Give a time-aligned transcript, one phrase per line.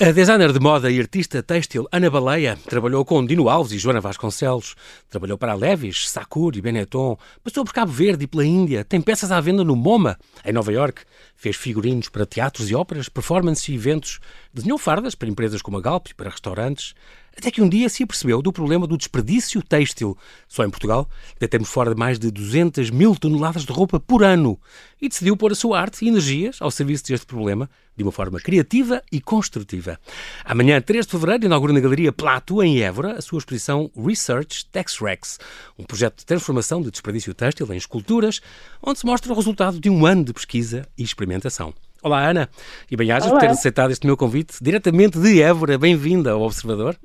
[0.00, 4.00] A designer de moda e artista têxtil Ana Baleia trabalhou com Dino Alves e Joana
[4.00, 4.76] Vasconcelos.
[5.10, 7.18] Trabalhou para Levis, Sakura e Benetton.
[7.42, 8.84] Passou por Cabo Verde e pela Índia.
[8.84, 11.02] Tem peças à venda no MoMA, em Nova York.
[11.34, 14.20] Fez figurinos para teatros e óperas, performances e eventos.
[14.54, 16.94] Desenhou fardas para empresas como a Galp e para restaurantes.
[17.38, 20.18] Até que um dia se apercebeu do problema do desperdício têxtil.
[20.48, 24.58] Só em Portugal deitamos fora de mais de 200 mil toneladas de roupa por ano
[25.00, 28.40] e decidiu pôr a sua arte e energias ao serviço deste problema de uma forma
[28.40, 30.00] criativa e construtiva.
[30.44, 35.38] Amanhã, 3 de fevereiro, inaugura na Galeria Plato, em Évora, a sua exposição Research Texrex,
[35.78, 38.40] um projeto de transformação de desperdício têxtil em esculturas,
[38.82, 41.72] onde se mostra o resultado de um ano de pesquisa e experimentação.
[42.00, 42.48] Olá, Ana,
[42.88, 45.76] e bem-ajas por ter aceitado este meu convite diretamente de Évora.
[45.76, 46.96] Bem-vinda ao Observador.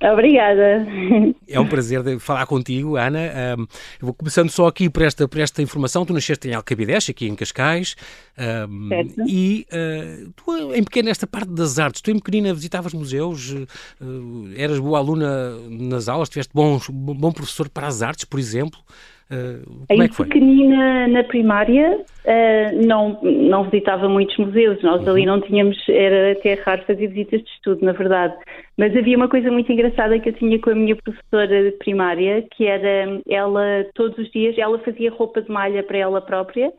[0.00, 0.86] Obrigada.
[1.48, 3.18] É um prazer falar contigo, Ana.
[3.58, 3.66] Um, eu
[4.02, 6.06] vou começando só aqui por esta, por esta informação.
[6.06, 7.96] Tu nasceste em Alcabides, aqui em Cascais.
[8.38, 9.20] Um, certo.
[9.26, 13.66] E uh, tu, em pequena, esta parte das artes, tu em pequenina visitavas museus, uh,
[14.56, 18.78] eras boa aluna nas aulas, tiveste bom, bom professor para as artes, por exemplo.
[19.30, 20.26] Uh, como é que foi?
[20.26, 25.10] pequenina na primária uh, não, não visitava muitos museus, nós uhum.
[25.10, 28.34] ali não tínhamos, era até raro fazer visitas de estudo, na verdade.
[28.76, 32.44] Mas havia uma coisa muito engraçada que eu tinha com a minha professora de primária,
[32.56, 36.72] que era ela todos os dias, ela fazia roupa de malha para ela própria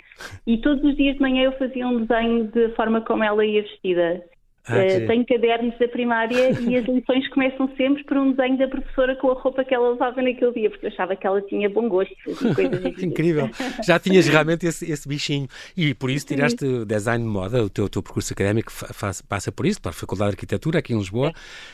[0.45, 3.61] e todos os dias de manhã eu fazia um desenho de forma como ela ia
[3.61, 4.21] vestida.
[4.67, 8.67] Ah, uh, tenho cadernos da primária e as lições começam sempre por um desenho da
[8.67, 11.69] professora com a roupa que ela usava naquele dia, porque eu achava que ela tinha
[11.69, 12.13] bom gosto.
[12.27, 13.05] Assim.
[13.05, 13.49] Incrível.
[13.83, 15.47] Já tinhas realmente esse, esse, bichinho.
[15.75, 16.85] E por isso tiraste Sim.
[16.85, 20.31] design de moda, o teu, teu percurso académico faz, passa por isso, para a Faculdade
[20.31, 21.33] de Arquitetura aqui em Lisboa.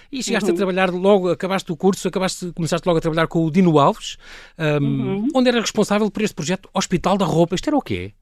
[0.09, 0.55] E chegaste uhum.
[0.55, 4.17] a trabalhar logo, acabaste o curso, acabaste, começaste logo a trabalhar com o Dino Alves,
[4.57, 5.27] um, uhum.
[5.35, 7.55] onde era responsável por este projeto Hospital da Roupa.
[7.55, 8.13] Isto era o quê?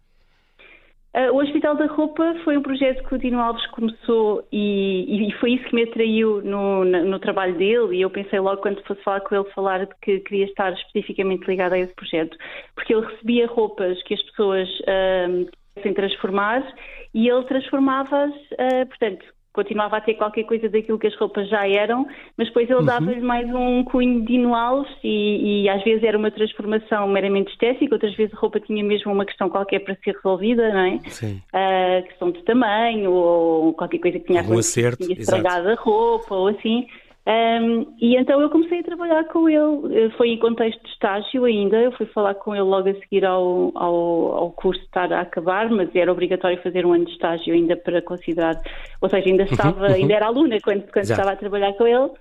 [1.16, 5.31] Uh, o Hospital da Roupa foi um projeto que o Dino Alves começou e, e
[5.40, 7.95] foi isso que me atraiu no, no, trabalho dele.
[7.95, 11.47] E eu pensei logo quando fosse falar com ele falar de que queria estar especificamente
[11.47, 12.38] ligada a esse projeto,
[12.75, 16.67] porque ele recebia roupas que as pessoas uh, quisessem transformar
[17.13, 21.66] e ele transformava-as, uh, portanto, continuava a ter qualquer coisa daquilo que as roupas já
[21.67, 22.05] eram,
[22.38, 22.85] mas depois ele uhum.
[22.85, 27.95] dava-lhe mais um cunho de Alves e, e, às vezes era uma transformação meramente estética,
[27.95, 30.99] outras vezes a roupa tinha mesmo uma questão qualquer para ser resolvida, não é?
[31.09, 31.41] Sim.
[31.53, 36.35] Uh, questão de tamanho ou qualquer coisa que tinha, um acerto, tinha estragado a roupa
[36.35, 36.85] ou assim.
[37.28, 41.44] Um, e então eu comecei a trabalhar com ele, eh, foi em contexto de estágio
[41.46, 45.22] ainda, eu fui falar com ele logo a seguir ao, ao, ao curso estar a
[45.22, 48.62] acabar, mas era obrigatório fazer um ano de estágio ainda para considerar,
[49.02, 49.94] ou seja, ainda uhum, estava, uhum, uhum.
[49.96, 52.12] ainda era aluna quando, quando estava a trabalhar com ele.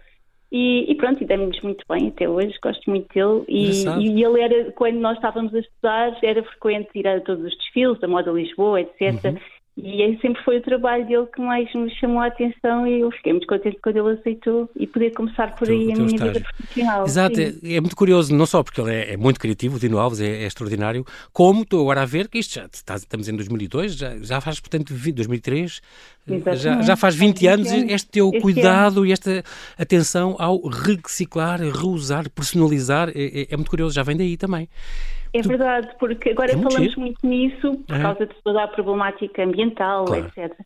[0.50, 3.44] E, e pronto, e demos muito bem até hoje, gosto muito dele.
[3.48, 7.58] E, e, ele era, quando nós estávamos a estudar, era frequente ir a todos os
[7.58, 9.24] desfiles da Moda Lisboa, etc.
[9.24, 9.36] Uhum.
[9.76, 13.32] E sempre foi o trabalho dele que mais me chamou a atenção e eu fiquei
[13.32, 16.32] muito contente quando ele aceitou e poder começar por aí a minha estágio.
[16.34, 17.04] vida profissional.
[17.04, 19.98] Exato, é, é, muito curioso, não só porque ele é, é muito criativo, o Dino
[19.98, 23.34] Alves é, é, extraordinário, como estou agora a ver que isto já está, estamos em
[23.34, 25.82] 2002, já, já faz, portanto, 2003,
[26.54, 29.06] já, já faz 20 anos este teu este cuidado ano.
[29.06, 29.42] e esta
[29.76, 34.68] atenção ao reciclar, reusar, personalizar, é, é, é muito curioso, já vem daí também.
[35.34, 37.00] É verdade, porque agora é falamos giro.
[37.00, 38.02] muito nisso por é.
[38.02, 40.26] causa de toda a problemática ambiental, claro.
[40.26, 40.56] etc.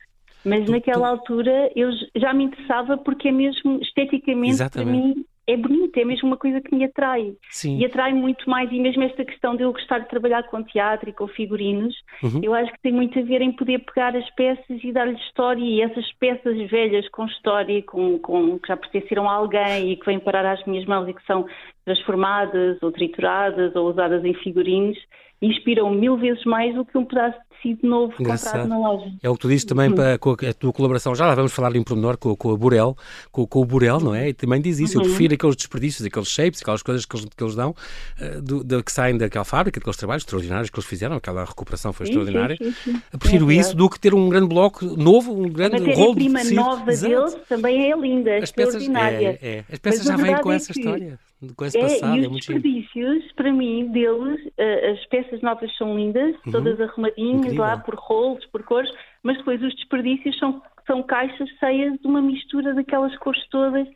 [0.44, 1.12] Mas tu, naquela tu...
[1.12, 4.90] altura eu já me interessava porque é mesmo esteticamente Exatamente.
[4.90, 7.32] para mim é bonito, é mesmo uma coisa que me atrai.
[7.50, 7.78] Sim.
[7.78, 11.08] E atrai muito mais, e mesmo esta questão de eu gostar de trabalhar com teatro
[11.08, 12.40] e com figurinos, uhum.
[12.42, 15.64] eu acho que tem muito a ver em poder pegar as peças e dar-lhe história,
[15.64, 20.04] e essas peças velhas com história, com, com, que já pertenceram a alguém e que
[20.04, 21.46] vêm parar às minhas mãos e que são
[21.88, 24.98] transformadas ou trituradas ou usadas em figurinos,
[25.40, 28.62] inspiram mil vezes mais do que um pedaço de tecido novo Engraçado.
[28.62, 29.12] comprado na loja.
[29.22, 29.94] É o que tu dizes também uhum.
[29.94, 32.96] para, com a, tua colaboração, já lá vamos falar em pormenor com, com a Burel,
[33.32, 34.28] com, com, o Burel, não é?
[34.28, 35.04] E também diz isso, uhum.
[35.04, 38.62] eu prefiro aqueles desperdícios, aqueles shapes, aquelas coisas que eles, que eles dão, uh, do,
[38.62, 42.12] do, que saem daquela fábrica, daqueles trabalhos extraordinários que eles fizeram, aquela recuperação foi sim,
[42.12, 42.56] extraordinária.
[42.56, 46.14] Sim, sim, prefiro é isso do que ter um grande bloco novo, um grande rolo
[46.14, 46.38] de tecido.
[46.38, 49.32] A prima nova deles também é linda, As extraordinária.
[49.32, 49.64] Peças, é, é.
[49.72, 51.18] As peças Mas já vêm com é essa história
[51.56, 52.16] com esse é, passado.
[52.16, 56.52] E os é desperdícios, para mim, deles, uh, as peças novas são lindas, uhum.
[56.52, 57.62] todas arrumadinhas Incrível.
[57.62, 58.90] lá por rolos, por cores,
[59.22, 63.88] mas depois os desperdícios são, são caixas cheias de uma mistura daquelas cores todas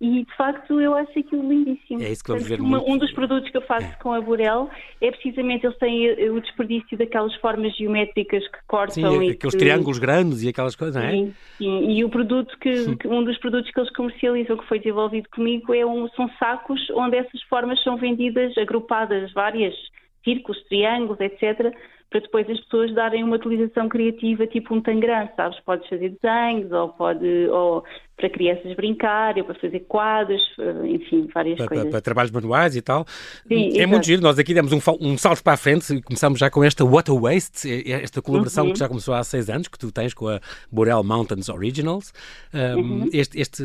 [0.00, 2.02] e de facto eu acho aquilo lindíssimo.
[2.02, 3.96] É isso que vamos ver uma, Um dos produtos que eu faço é.
[4.02, 4.68] com a Burel
[5.00, 8.94] é precisamente eles têm eh, o desperdício daquelas formas geométricas que cortam.
[8.94, 9.58] Sim, aqueles que...
[9.58, 11.12] triângulos grandes e aquelas coisas, não é?
[11.12, 11.90] Sim, sim.
[11.90, 15.72] e o produto que, que, um dos produtos que eles comercializam que foi desenvolvido comigo
[15.72, 19.74] é um, são sacos onde essas formas são vendidas agrupadas, várias
[20.22, 21.74] círculos, triângulos, etc
[22.10, 25.58] para depois as pessoas darem uma utilização criativa, tipo um tangram, sabes?
[25.60, 27.84] Podes fazer desenhos ou, pode, ou
[28.16, 31.84] para crianças brincar, para fazer quadros, eh, enfim, várias para, coisas.
[31.84, 33.06] Para, para, trabalhos manuais e tal.
[33.46, 33.88] Sim, é exato.
[33.88, 34.22] muito giro.
[34.22, 37.14] Nós aqui demos um, um, salto para a frente e começamos já com esta Water
[37.14, 38.72] Waste, esta colaboração uhum.
[38.72, 40.40] que já começou há seis anos, que tu tens com a
[40.72, 42.14] Boreal Mountains Originals.
[42.54, 43.10] Um, uhum.
[43.12, 43.62] este, este,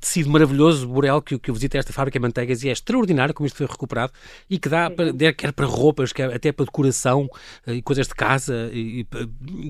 [0.00, 3.46] tecido maravilhoso Boreal que, que eu visitei esta fábrica de manteigas e é extraordinário como
[3.46, 4.12] isto foi recuperado
[4.50, 7.28] e que dá para, quer para roupas, quer até para decoração
[7.66, 9.06] eh, e coisas de casa, e,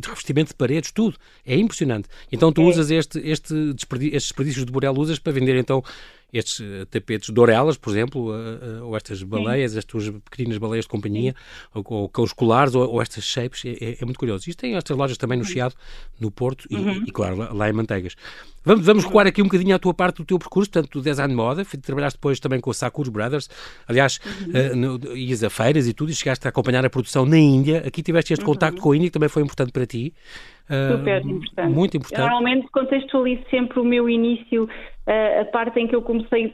[0.00, 1.16] de revestimento de paredes, tudo.
[1.44, 2.08] É impressionante.
[2.32, 2.64] Então tu é.
[2.64, 5.82] usas este, este desperdício, estes desperdícios de Boreal, usas para vender então
[6.32, 9.78] estes uh, tapetes dourelas, por exemplo, uh, uh, ou estas baleias, Sim.
[9.78, 11.34] as tuas pequenas baleias de companhia,
[11.72, 14.48] ou, ou os colares, ou, ou estas shapes, é, é, é, muito curioso.
[14.48, 15.74] Isto tem estas lojas também no Chiado,
[16.18, 17.04] no Porto e, uhum.
[17.06, 18.16] e, claro, lá, lá, em Manteigas.
[18.64, 21.30] Vamos, vamos recuar aqui um bocadinho à tua parte do teu percurso, portanto, do design
[21.30, 23.48] de moda, trabalhaste depois também com a Sakura Brothers,
[23.86, 24.18] aliás,
[24.74, 24.96] uhum.
[24.96, 28.02] uh, ias a feiras e tudo, e chegaste a acompanhar a produção na Índia, aqui
[28.02, 28.52] tiveste este uhum.
[28.52, 30.12] contacto com a Índia, que também foi importante para ti.
[30.68, 31.74] Super importante.
[31.74, 32.20] Muito importante.
[32.20, 34.68] Eu, normalmente contextualizo sempre o meu início,
[35.40, 36.48] a parte em que eu comecei,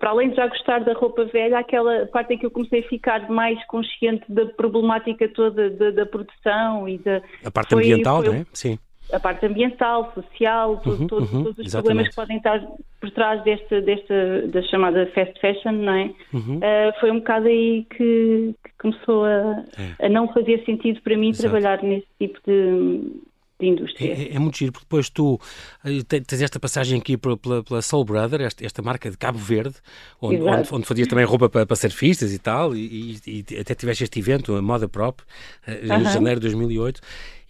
[0.00, 2.88] para além de já gostar da roupa velha, aquela parte em que eu comecei a
[2.88, 7.20] ficar mais consciente da problemática toda da, da produção e da.
[7.44, 8.46] A parte foi, ambiental, foi, não é?
[8.54, 8.78] Sim.
[9.12, 11.82] A parte ambiental, social, uhum, todos, uhum, todos os exatamente.
[11.82, 12.66] problemas que podem estar
[13.00, 16.10] por trás desta, desta da chamada fast fashion, não é?
[16.32, 16.58] Uhum.
[16.58, 20.06] Uh, foi um bocado aí que, que começou a, é.
[20.06, 21.48] a, não fazer sentido para mim Exato.
[21.48, 23.22] trabalhar nesse tipo de,
[23.58, 24.12] de indústria.
[24.12, 25.40] É, é, muito giro, porque depois tu
[25.84, 29.74] eh, tens esta passagem aqui pela, pela Soul Brother, esta, esta, marca de Cabo Verde,
[30.20, 33.74] onde, onde, onde, fazias também roupa para, para surfistas e tal, e, e, e, até
[33.74, 35.20] tiveste este evento, a Moda Prop,
[35.66, 36.12] eh, em uh -huh.
[36.12, 37.00] janeiro de 2008.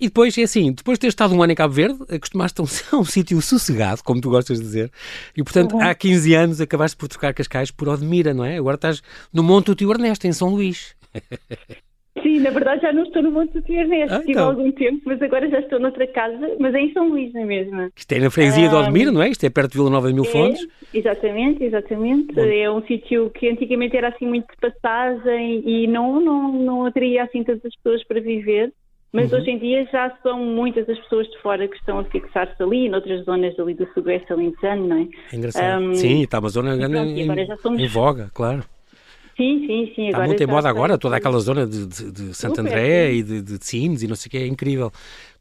[0.01, 2.65] E depois, é assim, depois de ter estado um ano em Cabo Verde, acostumaste a
[2.65, 2.67] um,
[2.97, 4.91] a um sítio sossegado, como tu gostas de dizer,
[5.37, 5.83] e portanto uhum.
[5.83, 8.57] há 15 anos acabaste por trocar Cascais por Odmira, não é?
[8.57, 9.03] Agora estás
[9.33, 10.95] no Monte do Tio Ernesto, em São Luís.
[12.23, 14.45] Sim, na verdade já não estou no Monte do Tio Ernesto, ah, então.
[14.45, 17.43] há algum tempo, mas agora já estou noutra casa, mas é em São Luís, não
[17.43, 17.91] é mesmo?
[17.97, 19.29] Isto é na freguesia um, de Odmira, não é?
[19.29, 20.67] Isto é perto de Vila Nova de Mil é, Fontes?
[20.93, 22.35] Exatamente, exatamente.
[22.35, 22.43] Bom.
[22.43, 27.25] É um sítio que antigamente era assim muito de passagem e não, não, não atraía
[27.25, 28.73] assim tantas pessoas para viver.
[29.13, 29.39] Mas uhum.
[29.39, 32.91] hoje em dia já são muitas as pessoas de fora que estão a fixar-se ali,
[32.91, 35.09] noutras zonas ali do sudoeste alentejano, não é?
[35.33, 35.83] É engraçado.
[35.83, 38.65] Um, Sim, está uma zona pronto, em, em voga, claro.
[39.39, 40.09] Sim, sim, sim.
[40.09, 43.41] Está muito em moda agora, toda aquela zona de, de, de Santo André e de,
[43.41, 44.91] de Sines e não sei o que, é incrível.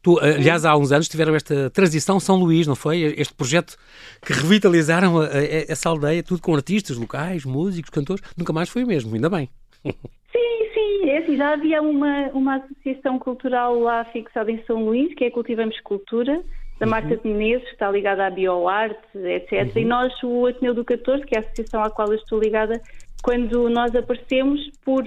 [0.00, 3.00] Tu, aliás, há uns anos tiveram esta transição São Luís, não foi?
[3.18, 3.76] Este projeto
[4.24, 8.22] que revitalizaram a, a, essa aldeia, tudo com artistas locais, músicos, cantores.
[8.36, 9.48] Nunca mais foi o mesmo, ainda bem.
[10.30, 15.14] Sim, sim, é assim, já havia uma, uma associação cultural lá fixada em São Luís,
[15.14, 16.44] que é Cultivamos Cultura,
[16.78, 16.90] da uhum.
[16.90, 19.74] Marta de Menezes, que está ligada à bioarte, etc.
[19.74, 19.82] Uhum.
[19.82, 22.80] E nós, o Ateneu do 14, que é a associação à qual eu estou ligada,
[23.22, 25.04] quando nós aparecemos, por,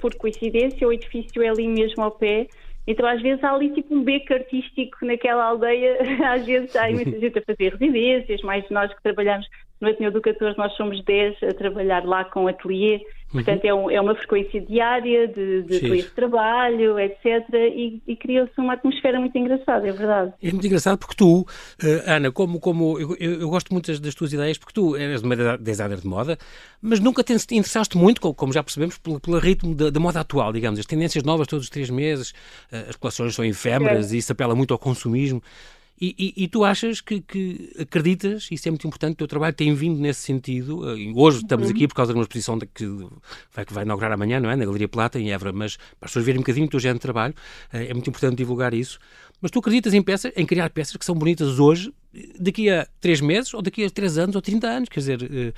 [0.00, 2.48] por coincidência, o edifício é ali mesmo ao pé,
[2.86, 5.98] então às vezes há ali tipo um beco artístico naquela aldeia,
[6.32, 9.46] às vezes há muita gente a fazer residências, mais nós que trabalhamos
[9.80, 13.00] no Ateneu do 14 nós somos 10 a trabalhar lá com ateliê,
[13.30, 13.70] portanto uhum.
[13.70, 17.24] é, um, é, uma frequência diária de, de ateliê de trabalho, etc.
[17.52, 20.32] E, e criou-se uma atmosfera muito engraçada, é verdade.
[20.42, 21.46] É muito engraçado porque tu, uh,
[22.06, 25.58] Ana, como, como eu, eu, eu, gosto muito das tuas ideias, porque tu és uma
[25.58, 26.38] designer de moda,
[26.80, 30.52] mas nunca te interessaste muito, como já percebemos, pelo, pelo ritmo da, da, moda atual,
[30.52, 32.30] digamos, as tendências novas todos os três meses,
[32.72, 34.16] uh, as coleções são efêmeras é.
[34.16, 35.42] e isso apela muito ao consumismo.
[35.98, 39.54] E, e, e, tu achas que, que, acreditas, isso é muito importante, o teu trabalho
[39.54, 40.86] tem vindo nesse sentido.
[40.90, 41.74] Eh, hoje estamos uhum.
[41.74, 42.84] aqui por causa de uma exposição que
[43.54, 44.56] vai, que vai inaugurar amanhã, não é?
[44.56, 46.98] Na Galeria Plata, em Évora, mas para as pessoas verem um bocadinho o teu género
[46.98, 47.34] de trabalho,
[47.72, 48.98] eh, é muito importante divulgar isso.
[49.40, 51.90] Mas tu acreditas em peças, em criar peças que são bonitas hoje,
[52.38, 55.52] daqui a três meses, ou daqui a três anos, ou 30 anos, quer dizer, eh,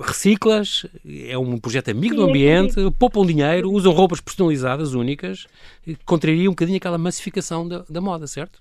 [0.00, 5.48] reciclas, é um projeto amigo do ambiente, poupam dinheiro, usam roupas personalizadas, únicas,
[6.04, 8.60] contraria um bocadinho aquela massificação da, da moda, certo?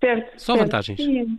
[0.00, 0.38] Certo.
[0.38, 1.02] Só certo, vantagens.
[1.02, 1.38] Sim.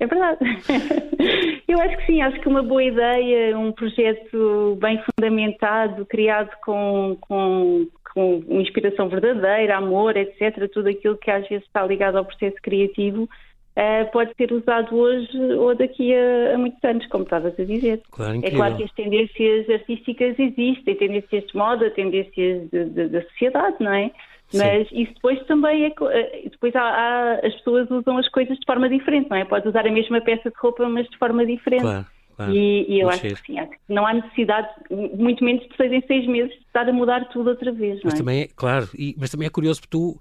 [0.00, 0.38] É verdade.
[1.68, 7.16] Eu acho que sim, acho que uma boa ideia, um projeto bem fundamentado, criado com,
[7.20, 12.56] com, com inspiração verdadeira, amor, etc., tudo aquilo que às vezes está ligado ao processo
[12.62, 17.64] criativo, uh, pode ser usado hoje ou daqui a, a muitos anos, como estavas a
[17.64, 18.00] dizer.
[18.10, 23.92] Claro, é claro que as tendências artísticas existem, tendências de moda, tendências da sociedade, não
[23.92, 24.10] é?
[24.52, 25.02] Mas Sim.
[25.02, 25.92] isso depois também é.
[26.10, 29.44] Eh, depois há, há, as pessoas usam as coisas de forma diferente, não é?
[29.44, 31.82] Pode usar a mesma peça de roupa, mas de forma diferente.
[31.82, 32.06] Claro.
[32.36, 35.76] Claro, e, e, eu acho que sim, acho que não há necessidade, muito menos de
[35.76, 38.00] seis em seis meses, de estar a mudar tudo outra vez.
[38.02, 38.16] Mas é?
[38.16, 40.18] também é, claro, e, mas também é curioso porque tu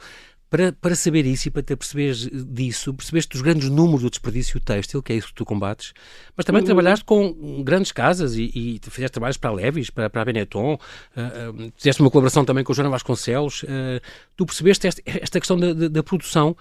[0.50, 4.60] para, para saber isso e para ter perceberes disso, percebeste os grandes números do desperdício
[4.60, 5.94] têxtil, que é isso que tu combates,
[6.36, 6.65] mas também uhum.
[6.65, 10.74] trabalhaste com grandes casas e, e fizeste trabalhos para a Levis, para, para a Benetton,
[10.74, 13.62] uh, uh, fizeste uma colaboração também com o Joana Vasconcelos.
[13.63, 14.01] Uh,
[14.36, 16.58] tu percebeste esta, esta questão da, da, da produção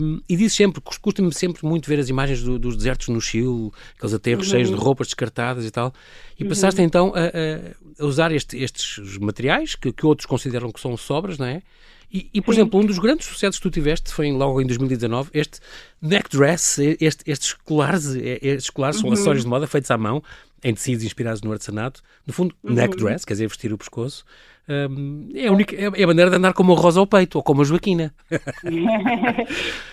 [0.00, 3.70] um, e dizes sempre, custa-me sempre muito ver as imagens do, dos desertos no Chile,
[3.94, 4.52] aqueles aterros uhum.
[4.52, 5.92] cheios de roupas descartadas e tal,
[6.38, 6.48] e uhum.
[6.48, 11.36] passaste então a, a usar este, estes materiais que, que outros consideram que são sobras,
[11.36, 11.62] não é?
[12.12, 12.60] E, e por Sim.
[12.60, 15.60] exemplo, um dos grandes sucessos que tu tiveste foi logo em 2019, este
[16.00, 19.02] neck dress, este, estes colares, estes colares uhum.
[19.02, 20.22] são acessórios de moda feitos à mão,
[20.64, 22.02] em tecidos inspirados no artesanato.
[22.26, 22.74] No fundo, uhum.
[22.74, 24.24] neck dress, quer dizer, vestir o pescoço.
[24.68, 27.36] Um, é, a única, é, é a maneira de andar como uma rosa ao peito,
[27.36, 28.12] ou como a Joaquina.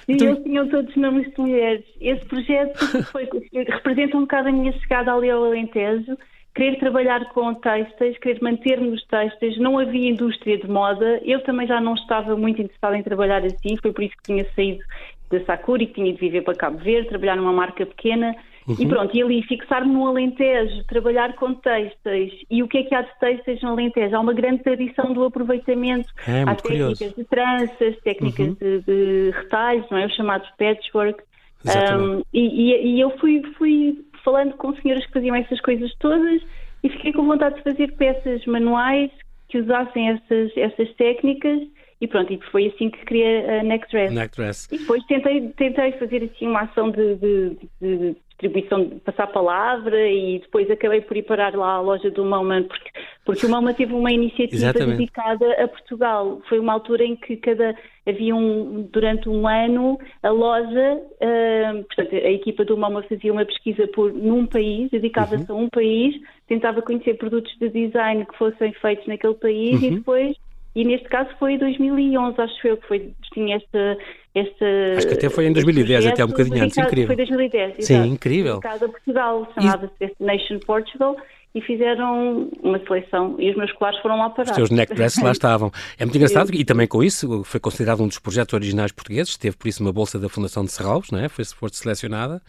[0.05, 0.25] Sim, tu...
[0.25, 1.85] eles tinham todos nomes de mulheres.
[2.01, 6.17] Esse projeto foi, representa um bocado a minha chegada ali ao Alentejo
[6.55, 11.67] querer trabalhar com textos, querer manter-me nos textos, não havia indústria de moda, eu também
[11.67, 14.81] já não estava muito interessada em trabalhar assim, foi por isso que tinha saído
[15.29, 18.33] da Sakura que tinha de viver para Cabo Verde, trabalhar numa marca pequena,
[18.65, 18.75] uhum.
[18.79, 22.95] e pronto, e ali fixar-me no Alentejo, trabalhar com textos, e o que é que
[22.95, 24.15] há de textos no Alentejo?
[24.15, 27.15] Há uma grande tradição do aproveitamento, é, há técnicas curioso.
[27.17, 28.53] de tranças, técnicas uhum.
[28.53, 30.05] de, de retalhos, não é?
[30.05, 31.21] O chamado patchwork,
[31.65, 36.41] um, e, e, e, eu fui, fui falando com senhoras que faziam essas coisas todas
[36.83, 39.09] e fiquei com vontade de fazer peças manuais
[39.47, 41.61] que usassem essas, essas técnicas
[42.01, 44.13] e pronto, e foi assim que criei a Neck Dress.
[44.13, 44.67] Neck Dress.
[44.71, 50.09] E depois tentei, tentei fazer assim uma ação de, de, de distribuição, de passar palavra
[50.09, 52.89] e depois acabei por ir parar lá à loja do Mauman, porque,
[53.25, 54.97] porque o Mauman teve uma iniciativa Exatamente.
[54.97, 56.41] dedicada a Portugal.
[56.49, 57.75] Foi uma altura em que cada
[58.05, 63.45] havia um, durante um ano a loja, uh, portanto, a equipa do Mauman fazia uma
[63.45, 65.57] pesquisa por num país, dedicava-se uhum.
[65.57, 66.15] a um país,
[66.47, 69.87] tentava conhecer produtos de design que fossem feitos naquele país uhum.
[69.87, 70.44] e depois
[70.75, 73.97] e neste caso foi em 2011, acho eu, que foi, tinha esta,
[74.35, 74.65] esta...
[74.97, 77.07] Acho que até foi em 2010, até um bocadinho antes, incrível.
[77.07, 78.09] Foi 2010, Sim, exato.
[78.09, 78.59] incrível.
[78.59, 80.07] Casa Portugal, chamava-se e...
[80.07, 81.15] Destination Portugal,
[81.55, 84.49] e fizeram uma seleção e os meus colares foram lá parar.
[84.49, 85.71] Os teus neckdresses lá estavam.
[85.97, 89.55] É muito engraçado e também com isso foi considerado um dos projetos originais portugueses, teve
[89.55, 91.29] por isso uma bolsa da Fundação de Serralves, não é?
[91.29, 92.41] Foi, foi selecionada.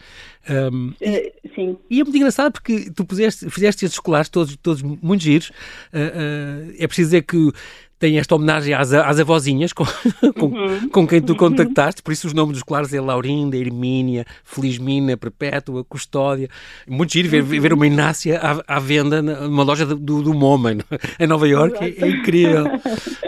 [0.50, 1.78] Um, uh, sim.
[1.88, 5.50] E é muito engraçado porque tu puseste, fizeste estes colares todos, todos muito giros.
[5.50, 7.52] Uh, uh, é preciso dizer que
[7.98, 9.84] tem esta homenagem às, às avózinhas com,
[10.38, 10.88] com, uhum.
[10.88, 15.84] com, quem tu contactaste, por isso os nomes dos claros é Laurinda, Hermínia, Felizmina, Perpétua,
[15.84, 16.48] Custódia.
[16.86, 20.76] Muito giro ver, ver uma Inácia à, à venda numa loja do, do MoMA
[21.18, 22.66] em Nova Iorque, é, é, incrível.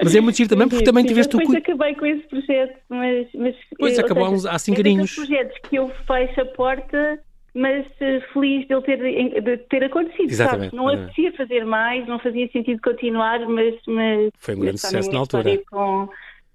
[0.02, 1.38] Mas é muito giro também porque também tiveste o...
[1.38, 3.26] Depois acabei com esse projeto, mas...
[3.34, 5.14] mas pois, acabou há, há cinco é aninhos.
[5.14, 7.18] projetos que eu fecho a porta
[7.54, 10.30] mas uh, feliz de ele ter, de ter acontecido.
[10.30, 10.70] Exatamente.
[10.70, 10.76] Sabe?
[10.76, 13.74] Não apetecia fazer mais, não fazia sentido continuar, mas.
[13.86, 15.58] mas Foi um grande sucesso na altura.
[15.70, 16.08] Com,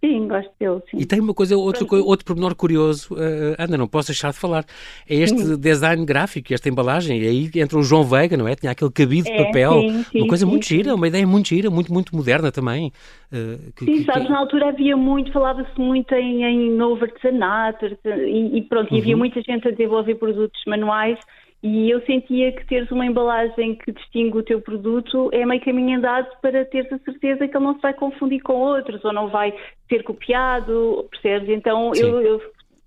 [0.03, 0.81] Sim, gosto dele.
[0.91, 0.97] Sim.
[0.97, 4.65] E tem uma coisa, outro, outro pormenor curioso, uh, Ana, não posso deixar de falar.
[5.09, 5.57] É este sim.
[5.57, 7.21] design gráfico, esta embalagem.
[7.21, 8.53] E aí entra o João Veiga, não é?
[8.53, 9.79] Tinha aquele cabide de é, papel.
[9.79, 12.91] Sim, sim, uma coisa muito gira, uma ideia muito gira, muito, muito moderna também.
[13.31, 14.29] Uh, que, sim, que, sabes, que...
[14.29, 18.97] na altura havia muito, falava-se muito em, em novo artesanato e, e pronto, uhum.
[18.97, 19.19] e havia uhum.
[19.19, 21.17] muita gente a desenvolver produtos manuais
[21.63, 25.97] e eu sentia que teres uma embalagem que distingue o teu produto é meio caminho
[25.97, 29.29] andado para teres a certeza que ele não se vai confundir com outros ou não
[29.29, 29.53] vai
[29.87, 31.47] ser copiado, percebes?
[31.47, 32.41] Então eu, eu,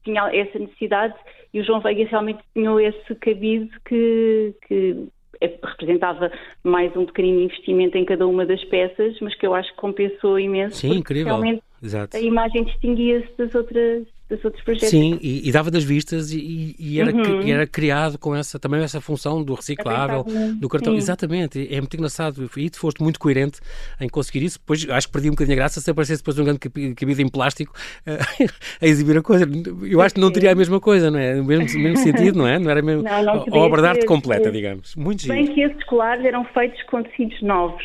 [0.04, 1.14] tinha essa necessidade
[1.54, 5.08] e o João Veiga realmente tinha esse cabide que, que
[5.40, 6.30] representava
[6.62, 10.38] mais um pequenino investimento em cada uma das peças, mas que eu acho que compensou
[10.38, 10.76] imenso.
[10.76, 11.32] Sim, incrível.
[11.32, 12.14] Realmente Exato.
[12.14, 14.88] a imagem distinguia-se das outras dos outros projetos.
[14.88, 17.42] Sim, e, e dava das vistas e, e era, uhum.
[17.42, 20.24] e era criado com essa também essa função do reciclável,
[20.58, 20.92] do cartão.
[20.92, 20.98] Sim.
[20.98, 22.50] Exatamente, é muito engraçado.
[22.56, 23.60] E tu foste muito coerente
[24.00, 24.58] em conseguir isso.
[24.58, 26.58] Depois acho que perdi um bocadinho a graça se aparecesse depois um grande
[26.94, 27.72] cabide em plástico
[28.06, 28.46] uh,
[28.82, 29.46] a exibir a coisa.
[29.82, 31.40] Eu acho que não teria a mesma coisa, não é?
[31.40, 32.58] O mesmo, mesmo sentido, não é?
[32.58, 34.96] Não era mesmo não, não a obra de arte completa, digamos.
[34.96, 35.34] Muito giro.
[35.34, 37.84] Bem que esses colares eram feitos com tecidos novos.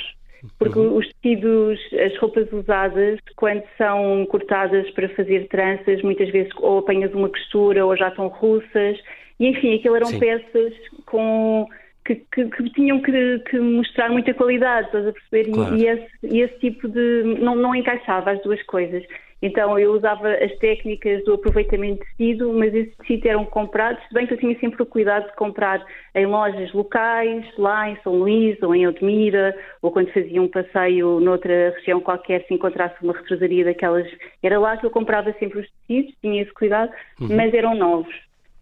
[0.58, 0.98] Porque uhum.
[0.98, 7.14] os tecidos, as roupas usadas, quando são cortadas para fazer tranças, muitas vezes ou apanhas
[7.14, 9.00] uma costura ou já estão russas.
[9.40, 10.20] E enfim, aquilo eram Sim.
[10.20, 10.74] peças
[11.06, 11.68] com
[12.06, 15.52] que, que, que, tinham que, que, mostrar muita qualidade, estás a perceber?
[15.52, 15.78] Claro.
[15.78, 17.24] E, esse, esse, tipo de.
[17.40, 19.04] Não, não encaixava as duas coisas.
[19.42, 24.14] Então eu usava as técnicas do aproveitamento de tecido, mas esses tecidos eram comprados, se
[24.14, 25.84] bem que eu tinha sempre o cuidado de comprar
[26.14, 31.20] em lojas locais, lá em São Luís ou em Odmira, ou quando fazia um passeio
[31.20, 34.08] noutra região qualquer, se encontrasse uma retrosaria daquelas,
[34.44, 37.36] era lá que eu comprava sempre os tecidos, tinha esse cuidado, uhum.
[37.36, 38.14] mas eram novos.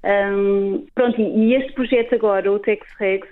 [0.01, 3.27] Um, pronto, e este projeto agora, o Tex Rex,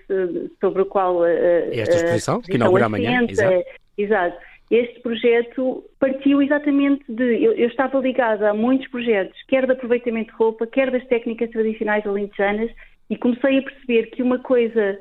[0.59, 1.21] sobre o qual.
[1.21, 3.25] Uh, Esta exposição, que inaugura amanhã.
[3.25, 3.63] Exato.
[3.97, 4.37] exato
[4.69, 7.43] este projeto partiu exatamente de.
[7.43, 11.49] Eu, eu, estava ligada a muitos projetos, quer de aproveitamento de roupa, quer das técnicas
[11.51, 12.69] tradicionais alentejanas,
[13.09, 14.99] e comecei a perceber que uma coisa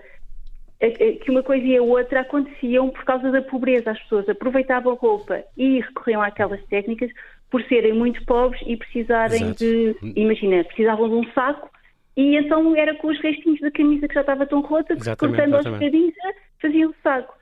[1.23, 3.91] que uma coisa e a outra aconteciam por causa da pobreza.
[3.91, 7.11] As pessoas aproveitavam a roupa e recorriam àquelas técnicas
[7.51, 9.59] por serem muito pobres e precisarem Exato.
[9.59, 9.97] de.
[10.15, 11.71] Imagina, precisavam de um saco
[12.17, 15.55] e então era com os restinhos da camisa que já estava tão rota que, cortando
[15.55, 16.15] aos bocadinhos,
[16.61, 17.36] faziam o saco.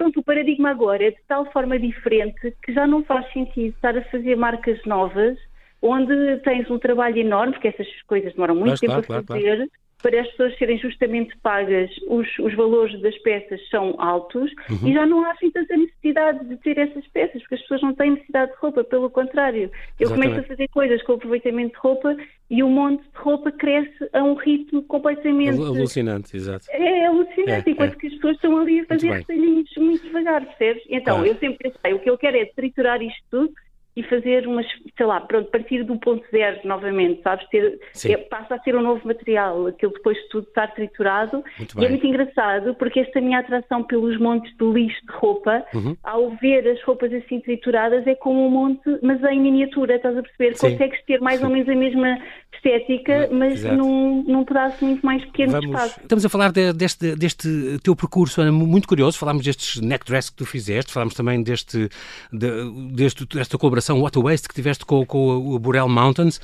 [0.00, 3.94] Pronto, o paradigma agora é de tal forma diferente que já não faz sentido estar
[3.94, 5.36] a fazer marcas novas
[5.82, 9.26] onde tens um trabalho enorme, porque essas coisas demoram muito Mas, tempo claro, a fazer.
[9.26, 9.70] Claro, claro
[10.02, 14.88] para as pessoas serem justamente pagas, os, os valores das peças são altos uhum.
[14.88, 17.94] e já não há assim tanta necessidade de ter essas peças, porque as pessoas não
[17.94, 19.70] têm necessidade de roupa, pelo contrário.
[19.98, 20.28] Eu Exatamente.
[20.28, 22.16] começo a fazer coisas com aproveitamento de roupa
[22.48, 25.60] e o monte de roupa cresce a um ritmo completamente.
[25.60, 26.66] Alucinante, exato.
[26.70, 27.96] É, alucinante, é, enquanto é.
[27.96, 30.82] que as pessoas estão ali a fazer retalhinhos muito devagar, percebes?
[30.88, 31.26] Então, claro.
[31.26, 33.52] eu sempre pensei, o que eu quero é triturar isto tudo
[34.00, 34.66] e fazer umas,
[34.96, 37.46] sei lá, pronto, partir do ponto zero novamente, sabes?
[37.48, 41.44] Ter, é, passa a ser um novo material, aquilo depois de tudo estar triturado.
[41.78, 45.96] e é muito engraçado porque esta minha atração pelos montes de lixo de roupa, uhum.
[46.02, 50.22] ao ver as roupas assim trituradas, é como um monte, mas em miniatura, estás a
[50.22, 50.56] perceber?
[50.56, 50.70] Sim.
[50.70, 51.46] Consegues ter mais Sim.
[51.46, 52.18] ou menos a mesma
[52.54, 56.00] estética, mas num, num pedaço muito mais pequeno Vamos, de espaço.
[56.00, 59.18] Estamos a falar de, deste, deste teu percurso, Ana, muito curioso.
[59.18, 61.88] Falámos destes neckdress que tu fizeste, falámos também deste,
[62.32, 66.40] de, deste, desta colaboração Water Waste que tiveste com, com o Burrell Mountains.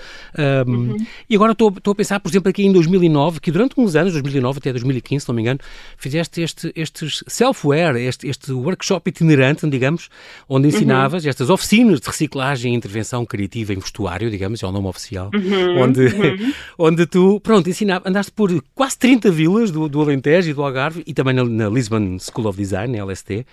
[0.67, 0.97] Um, uhum.
[1.29, 4.13] E agora estou, estou a pensar, por exemplo, aqui em 2009, que durante uns anos,
[4.15, 5.61] 2009 até 2015, se não me engano,
[5.97, 10.09] fizeste este, estes self-wear, este, este workshop itinerante, digamos,
[10.49, 11.31] onde ensinavas uhum.
[11.31, 15.83] estas oficinas de reciclagem e intervenção criativa em vestuário, digamos, é o nome oficial, uhum.
[15.83, 16.53] onde, uhum.
[16.79, 21.03] onde tu, pronto, ensinava, andaste por quase 30 vilas do, do Alentejo e do Algarve
[21.07, 23.45] e também na, na Lisbon School of Design, LST, uh,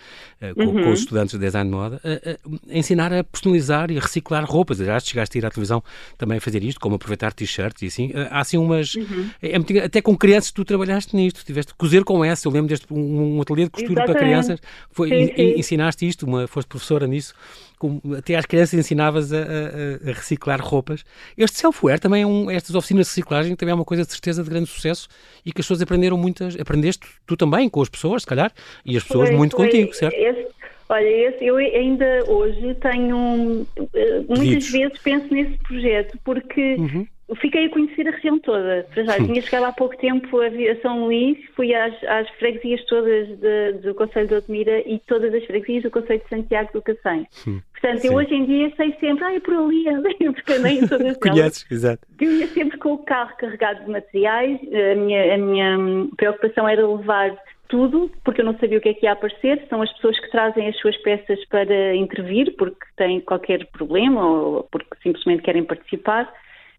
[0.41, 0.93] eh, com, com, os uhum.
[0.93, 4.77] estudantes de design de moda, uh, uh, ensinar a personalizar e a reciclar roupas.
[4.77, 5.83] Já chegaste a ir à televisão
[6.17, 8.11] também a fazer isto, como aproveitar t-shirts e assim.
[8.29, 8.95] Há assim umas.
[8.95, 9.29] Uhum.
[9.41, 12.47] É, é até com crianças tu trabalhaste nisto, tiveste cozer com essa.
[12.47, 14.13] Eu lembro deste um, um ateliê de costura Exatamente.
[14.13, 14.59] para crianças.
[14.91, 15.59] Foi, sim, sim.
[15.59, 17.33] ensinaste isto, uma, foste professora nisso.
[17.79, 21.03] Com, até às crianças ensinavas a, a, a reciclar roupas.
[21.37, 24.43] Este self-wear também é um, estas oficinas de reciclagem também é uma coisa de certeza
[24.43, 25.07] de grande sucesso
[25.45, 28.51] e que as pessoas aprenderam muitas, aprendeste tu também com as pessoas, se calhar,
[28.85, 30.15] e as pessoas foi, muito foi contigo, certo?
[30.15, 30.47] Esse
[30.93, 37.07] Olha, eu ainda hoje tenho, eh, muitas vezes penso nesse projeto, porque uhum.
[37.37, 38.85] fiquei a conhecer a região toda.
[38.93, 43.27] Para já, tinha chegado há pouco tempo a São Luís, fui às, às freguesias todas
[43.27, 47.27] de, do Conselho de Odmira e todas as freguesias do Conselho de Santiago do Cacém.
[47.71, 48.07] Portanto, Sim.
[48.09, 49.85] eu hoje em dia sei sempre, ah, é por ali,
[50.31, 52.07] porque andei em todas Conheces, exato.
[52.21, 56.87] Eu ia sempre com o carro carregado de materiais, a minha, a minha preocupação era
[56.87, 57.35] levar
[57.67, 59.65] tudo, porque eu não sabia o que é que ia aparecer.
[59.69, 64.63] São as pessoas que trazem as suas peças para intervir, porque têm qualquer problema ou
[64.71, 66.31] porque simplesmente querem participar.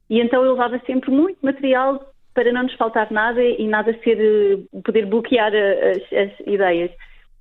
[0.09, 4.67] E então eu levava sempre muito material para não nos faltar nada e nada ser
[4.85, 6.91] poder bloquear as, as ideias.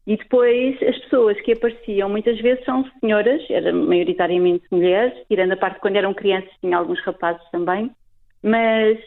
[0.05, 5.57] E depois as pessoas que apareciam muitas vezes são senhoras, eram maioritariamente mulheres, tirando a
[5.57, 7.89] parte quando eram crianças, tinha alguns rapazes também
[8.43, 8.99] mas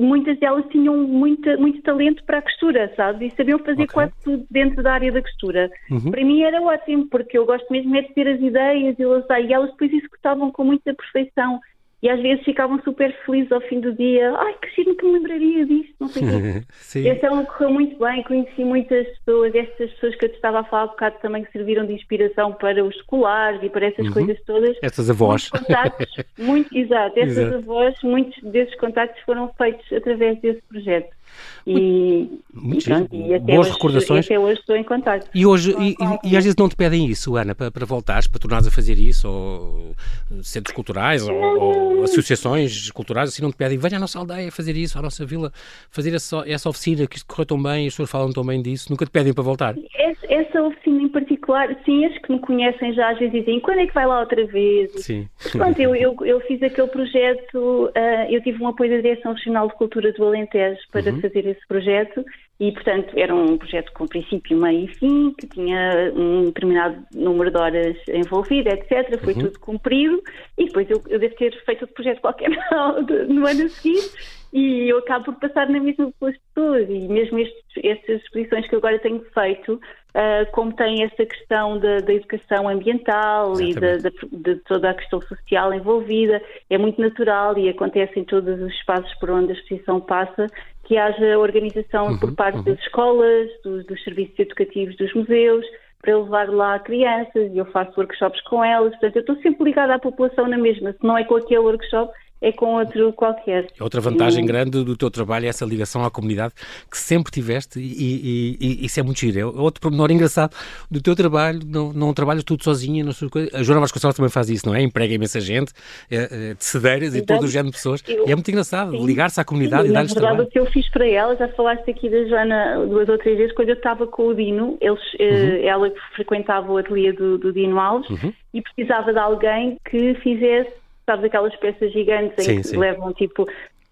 [0.00, 3.26] muitas delas tinham muita, muito talento para a costura, sabe?
[3.26, 3.86] E sabiam fazer okay.
[3.86, 5.70] quase tudo dentro da área da costura.
[5.88, 6.10] Uhum.
[6.10, 9.24] Para mim era ótimo, porque eu gosto mesmo é de ter as ideias e elas,
[9.30, 11.60] e elas depois executavam com muita perfeição
[12.02, 14.32] e às vezes ficavam super felizes ao fim do dia.
[14.36, 17.10] Ai, que giro, que me lembraria disto, não sei o quê.
[17.10, 20.84] Então correu muito bem, conheci muitas pessoas, estas pessoas que eu te estava a falar
[20.84, 24.12] há bocado também que serviram de inspiração para os escolares e para essas uhum.
[24.12, 24.76] coisas todas.
[24.82, 25.50] Essas avós.
[25.52, 27.56] Muitos contactos, muito, exato, essas exato.
[27.56, 31.19] avós, muitos desses contactos foram feitos através desse projeto.
[31.66, 34.26] E, Muito e, pronto, e até Boas hoje, recordações.
[34.26, 35.28] E até hoje estou em contato.
[35.34, 38.40] E, hoje, e, e, às vezes não te pedem isso, Ana, para, para voltares, para
[38.40, 39.94] tornares a fazer isso, ou
[40.42, 44.76] centros culturais, ou, ou, associações culturais, assim não te pedem, venha à nossa aldeia fazer
[44.76, 45.52] isso, à nossa vila,
[45.90, 48.90] fazer essa, essa oficina, que isto correu tão bem, as pessoas falam tão bem disso,
[48.90, 49.74] nunca te pedem para voltar?
[49.94, 53.80] Essa, essa oficina em particular, sim, as que me conhecem já às vezes dizem, quando
[53.80, 54.90] é que vai lá outra vez?
[54.96, 55.28] Sim.
[55.52, 59.68] Pronto, eu, eu, eu fiz aquele projeto, uh, eu tive um apoio da Direção Regional
[59.68, 61.19] de Cultura do Alentejo para uhum.
[61.20, 62.24] Fazer esse projeto
[62.58, 67.50] e, portanto, era um projeto com princípio, meio e fim, que tinha um determinado número
[67.50, 69.18] de horas envolvido, etc.
[69.22, 69.40] Foi uhum.
[69.40, 70.22] tudo cumprido
[70.58, 72.50] e depois eu, eu devo ter feito outro projeto qualquer
[73.28, 77.84] no ano seguinte e eu acabo por passar na mesma pelas pessoas e mesmo estes,
[77.84, 82.68] estas exposições que eu agora tenho feito, uh, como tem essa questão da, da educação
[82.68, 83.76] ambiental Exatamente.
[83.76, 88.24] e da, da, de toda a questão social envolvida, é muito natural e acontece em
[88.24, 90.46] todos os espaços por onde a exposição passa
[90.90, 92.64] que haja organização uhum, por parte uhum.
[92.64, 95.64] das escolas, dos, dos serviços educativos dos museus,
[96.02, 98.90] para levar lá crianças e eu faço workshops com elas.
[98.90, 100.90] Portanto, eu estou sempre ligada à população na mesma.
[100.90, 103.66] Se não é com aquele workshop, é com outro qualquer.
[103.78, 106.54] Outra vantagem grande do teu trabalho é essa ligação à comunidade
[106.90, 109.38] que sempre tiveste e, e, e isso é muito giro.
[109.38, 110.54] É outro pormenor engraçado
[110.90, 113.04] do teu trabalho, não, não trabalhas tudo sozinha.
[113.04, 113.12] Não
[113.52, 114.82] a Joana Vasconcelos também faz isso, não é?
[114.82, 115.72] Emprega imensa gente,
[116.10, 118.02] é, é, de cedeiras e todo o género de pessoas.
[118.08, 120.42] Eu, e é muito engraçado ligar-se à comunidade sim, e dar-lhes trabalho.
[120.44, 123.54] O que eu fiz para ela, já falaste aqui da Joana duas ou três vezes,
[123.54, 125.68] quando eu estava com o Dino, eles, eh, uhum.
[125.68, 128.32] ela frequentava o ateliê do, do Dino Alves uhum.
[128.54, 130.72] e precisava de alguém que fizesse
[131.10, 132.76] sabes, aquelas peças gigantes sim, em que sim.
[132.76, 133.46] levam tipo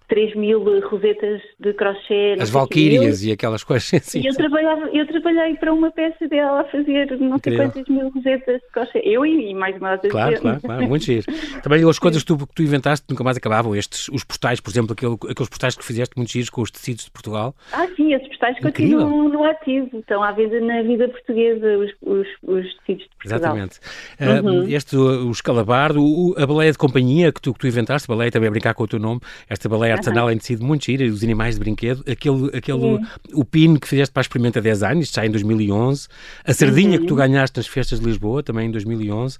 [0.09, 2.37] 3 mil rosetas de crochê.
[2.40, 4.21] As valquírias e aquelas coisas assim.
[4.21, 8.09] E eu, trabalhava, eu trabalhei para uma peça dela a fazer não sei quantas mil
[8.11, 9.03] rosetas de crochê.
[9.05, 11.27] Eu e, e mais uma outra Claro, claro, claro, muito giro.
[11.62, 13.77] Também as coisas que tu, que tu inventaste nunca mais acabavam.
[13.77, 17.05] Estes, os postais, por exemplo, aquele, aqueles postais que fizeste muito giros com os tecidos
[17.05, 17.55] de Portugal.
[17.73, 19.99] Ah, sim, esses postais continuam no ativo.
[19.99, 23.38] Estão à venda na vida portuguesa, os, os, os tecidos de Portugal.
[23.38, 23.81] Exatamente.
[24.21, 24.62] Uhum.
[24.62, 28.31] Uh, este, o escalabardo, a baleia de companhia que tu, que tu inventaste, a baleia
[28.31, 31.22] também a brincar com o teu nome, esta baleia artesanal em tecido muito gira, os
[31.22, 33.00] animais de brinquedo, aquele, aquele
[33.32, 36.08] o pin que fizeste para a Experimenta 10 anos, já em 2011,
[36.44, 37.00] a sardinha uhum.
[37.00, 39.38] que tu ganhaste nas festas de Lisboa, também em 2011,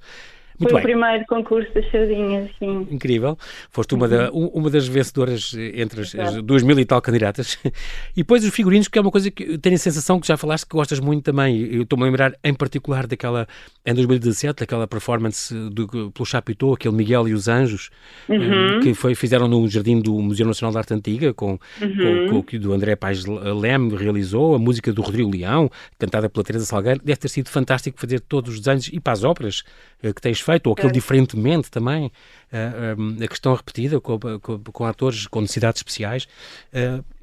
[0.59, 0.95] muito Foi bem.
[0.95, 2.87] o primeiro concurso das sardinhas, sim.
[2.91, 3.39] Incrível.
[3.71, 4.49] Foste uma, da, uhum.
[4.49, 7.59] uma das vencedoras entre as, as duas mil e tal candidatas.
[8.17, 10.65] E depois os figurinos, que é uma coisa que tenho a sensação que já falaste
[10.65, 11.61] que gostas muito também.
[11.73, 13.47] Eu estou-me a lembrar em particular daquela,
[13.87, 17.91] em 2017, daquela performance do, pelo Chapitou, aquele Miguel e os Anjos,
[18.29, 18.81] uhum.
[18.83, 22.29] que foi, fizeram no jardim do Museu Nacional de Arte Antiga, com, uhum.
[22.31, 26.65] com, que o André Paz Leme realizou, a música do Rodrigo Leão, cantada pela Teresa
[26.65, 27.01] Salgueiro.
[27.05, 29.63] Deve ter sido fantástico fazer todos os desenhos e para as óperas
[30.03, 32.11] eh, que tens ou aquele diferentemente também,
[32.53, 36.27] eh, eh, a questão repetida com, com, com, atores com necessidades especiais.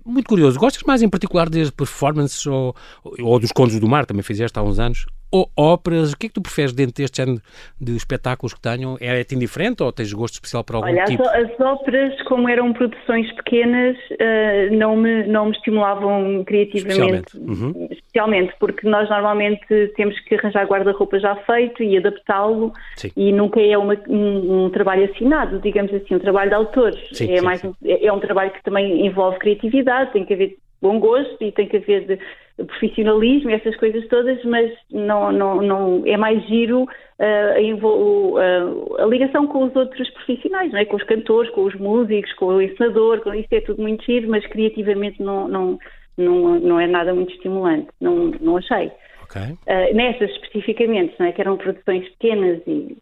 [0.06, 0.60] muito curioso.
[0.60, 2.76] Gostas mais em particular das performances ou,
[3.20, 6.14] ou dos Contos do Mar, também fizeste há uns anos, ou óperas?
[6.14, 7.42] O que é que tu preferes dentro deste género
[7.80, 8.98] de espetáculos que tenham?
[9.02, 11.24] É-te indiferente ou tens gosto especial para algum Olha, tipo?
[11.28, 17.36] As, as óperas, como eram produções pequenas, uh, não, me, não me estimulavam criativamente.
[17.36, 17.38] Especialmente.
[17.38, 17.88] Uhum.
[17.92, 22.72] Especialmente, porque nós normalmente temos que arranjar guarda-roupa já feito e adaptá-lo
[23.16, 27.00] e nunca é uma, um, um, trabalho assinado, digamos assim, um trabalho de autores.
[27.12, 27.76] Sim, é, sim, mais, sim.
[27.84, 31.68] É, é um trabalho que também envolve criatividade, tem que haver bom gosto e tem
[31.68, 32.20] que haver de,
[32.64, 36.88] profissionalismo, essas coisas todas, mas não, não, não é mais giro uh,
[37.20, 40.86] a, uh, a, ligação com os outros profissionais, não é?
[40.86, 44.30] com os cantores, com os músicos, com o ensinador, com isso é tudo muito giro,
[44.30, 45.78] mas criativamente não, não,
[46.18, 48.90] não, não é nada muito estimulante, não, não achei.
[49.24, 49.52] Okay.
[49.68, 51.32] Uh, nessas especificamente, não é?
[51.34, 52.96] que eram produções pequenas e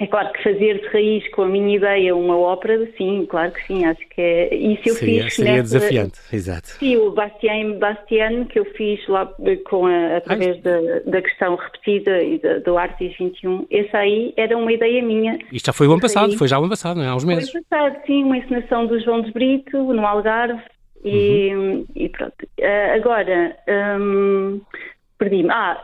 [0.00, 3.66] é claro que fazer de raiz com a minha ideia uma ópera, sim, claro que
[3.66, 4.54] sim, acho que é.
[4.54, 5.34] Isso eu seria, fiz.
[5.34, 5.78] Seria nessa...
[5.78, 6.68] desafiante, exato.
[6.68, 9.30] Sim, o Bastien Bastien, que eu fiz lá
[9.68, 14.56] com a, através da, da, questão repetida e da, do Artes 21, esse aí era
[14.56, 15.38] uma ideia minha.
[15.52, 17.08] Isto já foi o ano passado, foi já o ano passado, não é?
[17.08, 17.50] Há uns meses.
[17.50, 20.62] Foi passado, sim, uma encenação do João de Brito, no Algarve,
[21.04, 21.86] e, uhum.
[21.94, 22.42] e pronto.
[22.58, 23.54] Uh, agora.
[23.68, 24.62] Um,
[25.18, 25.50] Perdi-me.
[25.50, 25.82] Ah,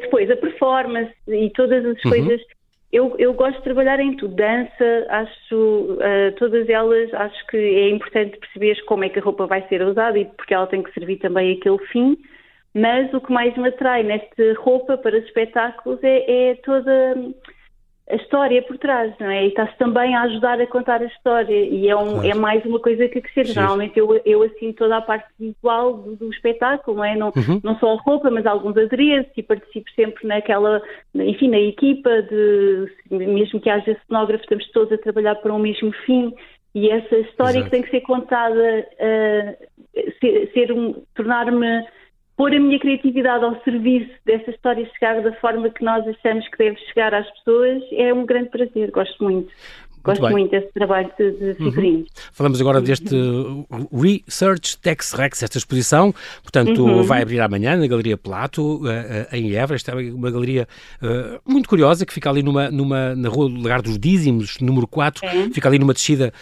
[0.00, 2.10] depois a performance e todas as uhum.
[2.10, 2.40] coisas
[2.92, 7.88] eu, eu gosto de trabalhar em tudo, dança, acho, uh, todas elas, acho que é
[7.90, 10.92] importante perceber como é que a roupa vai ser usada e porque ela tem que
[10.92, 12.16] servir também aquele fim,
[12.74, 17.16] mas o que mais me atrai nesta roupa para os espetáculos é, é toda
[18.10, 19.44] a história por trás, não é?
[19.44, 22.28] E está-se também a ajudar a contar a história e é, um, claro.
[22.28, 23.60] é mais uma coisa que acrescenta.
[23.60, 27.16] Normalmente eu, eu assino toda a parte visual do, do espetáculo, não é?
[27.16, 27.60] Não, uhum.
[27.62, 30.82] não só a roupa, mas alguns adereços e participo sempre naquela,
[31.14, 35.92] enfim, na equipa de, mesmo que haja cenógrafo, estamos todos a trabalhar para um mesmo
[36.04, 36.34] fim
[36.74, 37.64] e essa história Exato.
[37.64, 41.84] que tem que ser contada, uh, ser, ser um, tornar-me
[42.40, 46.56] pôr a minha criatividade ao serviço dessa história chegar da forma que nós achamos que
[46.56, 49.52] deve chegar às pessoas é um grande prazer, gosto muito.
[50.02, 52.00] Gosto muito, muito desse trabalho de, figurinos.
[52.00, 52.06] Uhum.
[52.32, 53.14] Falamos agora deste
[53.92, 57.02] Research Tex Rex, esta exposição, portanto, uhum.
[57.02, 58.88] vai abrir amanhã na Galeria Plato, uh, uh,
[59.32, 59.76] em Évora.
[59.76, 60.66] Esta é uma galeria
[61.02, 64.86] uh, muito curiosa que fica ali numa, numa, na Rua do Lugar dos Dízimos, número
[64.86, 65.50] 4, é.
[65.50, 66.32] fica ali numa descida.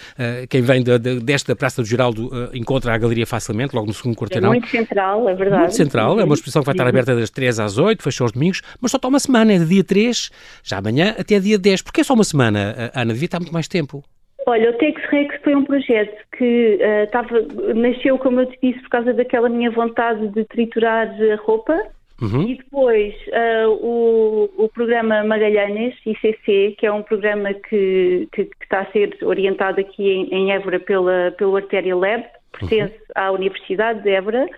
[0.48, 4.14] quem vem de, de, desta Praça do Geraldo encontra a galeria facilmente, logo no segundo
[4.16, 4.50] quarteirão.
[4.50, 5.62] É muito central, é verdade.
[5.62, 6.90] Muito central, é uma exposição que vai estar uhum.
[6.90, 9.66] aberta das 3 às 8, fecha aos domingos, mas só está uma semana, é de
[9.66, 10.30] dia 3,
[10.62, 11.82] já amanhã até dia 10.
[11.82, 13.12] Porquê só uma semana, Ana?
[13.12, 14.02] Devia estar muito mais tempo.
[14.46, 17.42] Olha, o Tex Rex foi um projeto que uh, tava,
[17.74, 21.78] nasceu, como eu te disse, por causa daquela minha vontade de triturar a roupa.
[22.20, 22.48] Uhum.
[22.48, 28.64] E depois uh, o, o, programa Magalhães, ICC, que é um programa que, que, que
[28.64, 32.24] está a ser orientado aqui em, em Évora pela, pelo Artéria Lab,
[32.58, 33.12] pertence uhum.
[33.14, 34.48] à Universidade de Évora,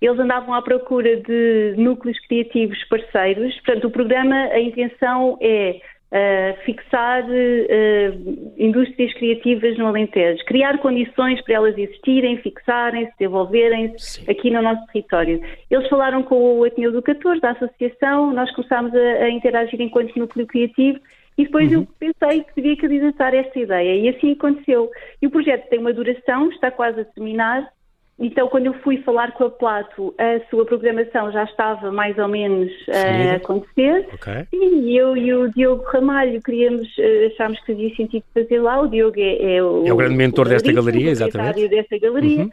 [0.00, 3.54] eles andavam à procura de núcleos criativos parceiros.
[3.60, 5.80] Portanto, o programa, a intenção é
[6.12, 14.50] uh, fixar uh, indústrias criativas no Alentejo, criar condições para elas existirem, fixarem-se, desenvolverem-se aqui
[14.50, 15.40] no nosso território.
[15.70, 20.46] Eles falaram com o Ateneu Educador, da associação, nós começámos a, a interagir enquanto núcleo
[20.46, 21.00] criativo
[21.38, 21.80] e depois uhum.
[21.82, 24.90] eu pensei que devia candidatar esta ideia e assim aconteceu.
[25.20, 27.68] E o projeto tem uma duração, está quase a terminar,
[28.18, 32.26] então, quando eu fui falar com a Plato, a sua programação já estava mais ou
[32.26, 34.08] menos uh, a acontecer.
[34.14, 34.46] Okay.
[34.54, 38.80] E eu e o Diogo Ramalho queríamos, uh, achámos que fazia sentido fazer lá.
[38.80, 41.68] O Diogo é, é o, é o grande mentor o desta galeria, exatamente.
[41.68, 42.44] desta galeria.
[42.44, 42.50] Uhum.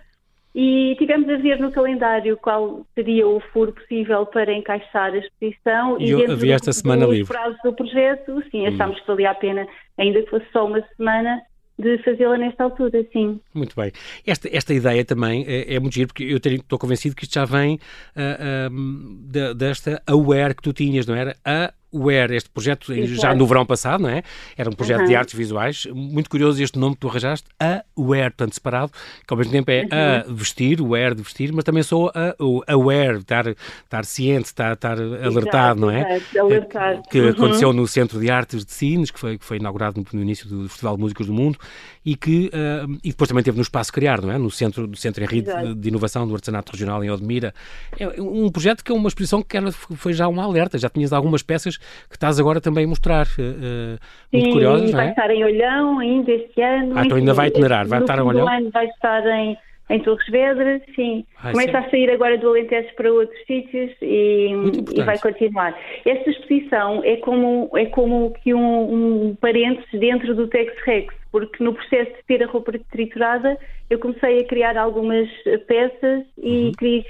[0.55, 5.97] E tivemos a ver no calendário qual seria o furo possível para encaixar a exposição.
[5.99, 7.33] E, e havia esta semana livre.
[7.33, 9.01] prazo do projeto, sim, achámos hum.
[9.01, 9.65] que valia a pena,
[9.97, 11.41] ainda que fosse só uma semana,
[11.77, 13.39] de fazê-la nesta altura, sim.
[13.53, 13.91] Muito bem.
[14.25, 17.33] Esta, esta ideia também é, é muito giro, porque eu tenho, estou convencido que isto
[17.33, 17.79] já vem
[18.15, 21.35] uh, uh, desta aware que tu tinhas, não era?
[21.43, 24.23] A Where, este projeto já no verão passado, não é?
[24.57, 25.07] Era um projeto uhum.
[25.07, 25.87] de artes visuais.
[25.93, 28.91] Muito curioso este nome que tu arranjaste, a Wear, portanto separado,
[29.27, 29.87] que ao mesmo tempo é uhum.
[29.91, 34.45] a vestir, o wear de vestir, mas também sou a, o aware, estar, estar ciente,
[34.45, 36.21] estar, estar alertado, não é?
[36.39, 37.03] Alertado.
[37.09, 37.29] Que uhum.
[37.29, 40.47] aconteceu no Centro de Artes de Sines, que foi, que foi inaugurado no, no início
[40.47, 41.57] do Festival de Músicas do Mundo
[42.05, 44.37] e que uh, e depois também teve no Espaço Criar, não é?
[44.37, 47.53] No Centro, do Centro Henrique de, de, Inovação do Artesanato Regional em Odmira.
[47.97, 51.13] É um projeto que é uma exposição que era, foi já um alerta, já tinhas
[51.13, 53.25] algumas peças que estás agora também mostrar.
[53.25, 53.99] Uh,
[54.31, 55.09] muito Sim, curiosas, vai é?
[55.09, 56.93] estar em Olhão ainda este ano.
[56.95, 58.47] Ah, então ainda vai itinerar, vai estar em Olhão?
[58.47, 59.57] ano vai estar em,
[59.89, 61.25] em Torres Vedras, sim.
[61.43, 61.77] Ai, Começa sim.
[61.77, 64.49] a sair agora do Alentejo para outros sítios e,
[64.95, 65.77] e, vai continuar.
[66.05, 71.63] Esta exposição é como, é como que um, um parênteses dentro do Tex Rex, porque
[71.63, 73.57] no processo de ter a roupa triturada
[73.89, 75.29] eu comecei a criar algumas
[75.67, 76.71] peças e uhum.
[76.77, 77.03] queria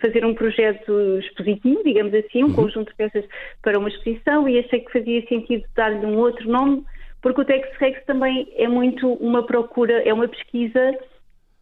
[0.00, 2.54] fazer um projeto expositivo, digamos assim, um uhum.
[2.54, 3.24] conjunto de peças
[3.62, 6.84] para uma exposição e achei que fazia sentido dar-lhe um outro nome,
[7.20, 10.96] porque o Tex Rex também é muito uma procura, é uma pesquisa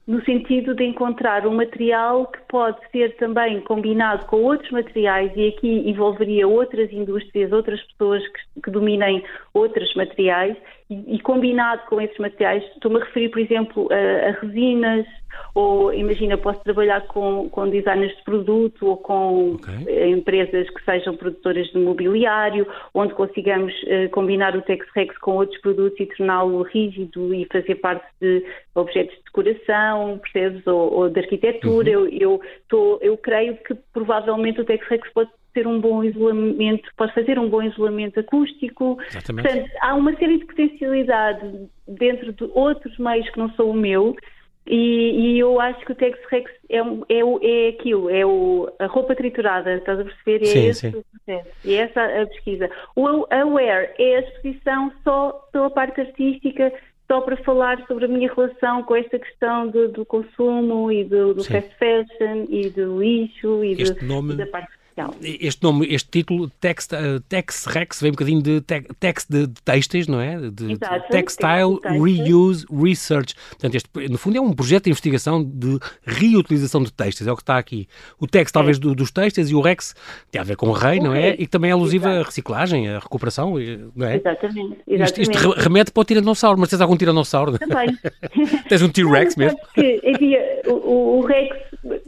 [0.07, 5.49] no sentido de encontrar um material que pode ser também combinado com outros materiais e
[5.49, 10.57] aqui envolveria outras indústrias, outras pessoas que, que dominem outros materiais
[10.89, 15.07] e, e, combinado com esses materiais, estou-me a referir, por exemplo, a, a, resinas,
[15.55, 20.11] ou imagina, posso trabalhar com, com designers de produto ou com okay.
[20.11, 25.99] empresas que sejam produtoras de mobiliário, onde consigamos uh, combinar o Tex-Rex com outros produtos
[26.01, 28.45] e torná-lo rígido e fazer parte de
[28.75, 31.99] objetos de decoração, percebes, ou, ou de arquitetura.
[31.99, 32.07] Uhum.
[32.07, 37.15] Eu, eu, tô, eu creio que provavelmente o Tex-Rex pode ter um bom isolamento, pode
[37.15, 38.99] fazer um bom isolamento acústico.
[39.09, 39.49] Exatamente.
[39.49, 41.51] Portanto, há uma série de potencialidades
[41.89, 44.15] dentro de outros meios que não são o meu.
[44.67, 48.87] E, e eu acho que o Tex Rex é, é, é aquilo, é o, a
[48.87, 50.43] roupa triturada, estás a perceber?
[50.43, 50.99] É sim, esse sim.
[50.99, 51.49] o processo.
[51.65, 52.69] E é essa a pesquisa.
[52.97, 56.73] O Aware é a exposição só pela parte artística,
[57.07, 61.35] só para falar sobre a minha relação com esta questão do, do consumo e do,
[61.35, 64.35] do fast fashion e do lixo e, de, nome...
[64.35, 64.73] da parte
[65.23, 69.63] este nome, este título, Tex, uh, Tex Rex, vem um bocadinho de tex de, de
[69.63, 70.51] têxteis, não é?
[70.51, 73.35] De, Exato, textile Reuse Research.
[73.51, 77.37] Portanto, este, no fundo, é um projeto de investigação de reutilização de têxteis, é o
[77.37, 77.87] que está aqui.
[78.19, 78.81] O Tex, talvez, é.
[78.81, 79.95] do, dos têxteis, e o Rex
[80.31, 81.21] tem a ver com o rei, o não é?
[81.21, 81.31] rei.
[81.33, 81.37] é?
[81.41, 83.55] E também é alusiva à reciclagem, à recuperação,
[83.95, 84.17] não é?
[84.17, 84.79] Exatamente.
[84.87, 85.21] Exatamente.
[85.21, 87.59] Isto, isto remete para o tiranossauro, mas tens algum tiranossauro?
[87.59, 87.97] Também.
[88.69, 89.59] tens um T-Rex mesmo?
[89.75, 91.55] Que, havia, o, o Rex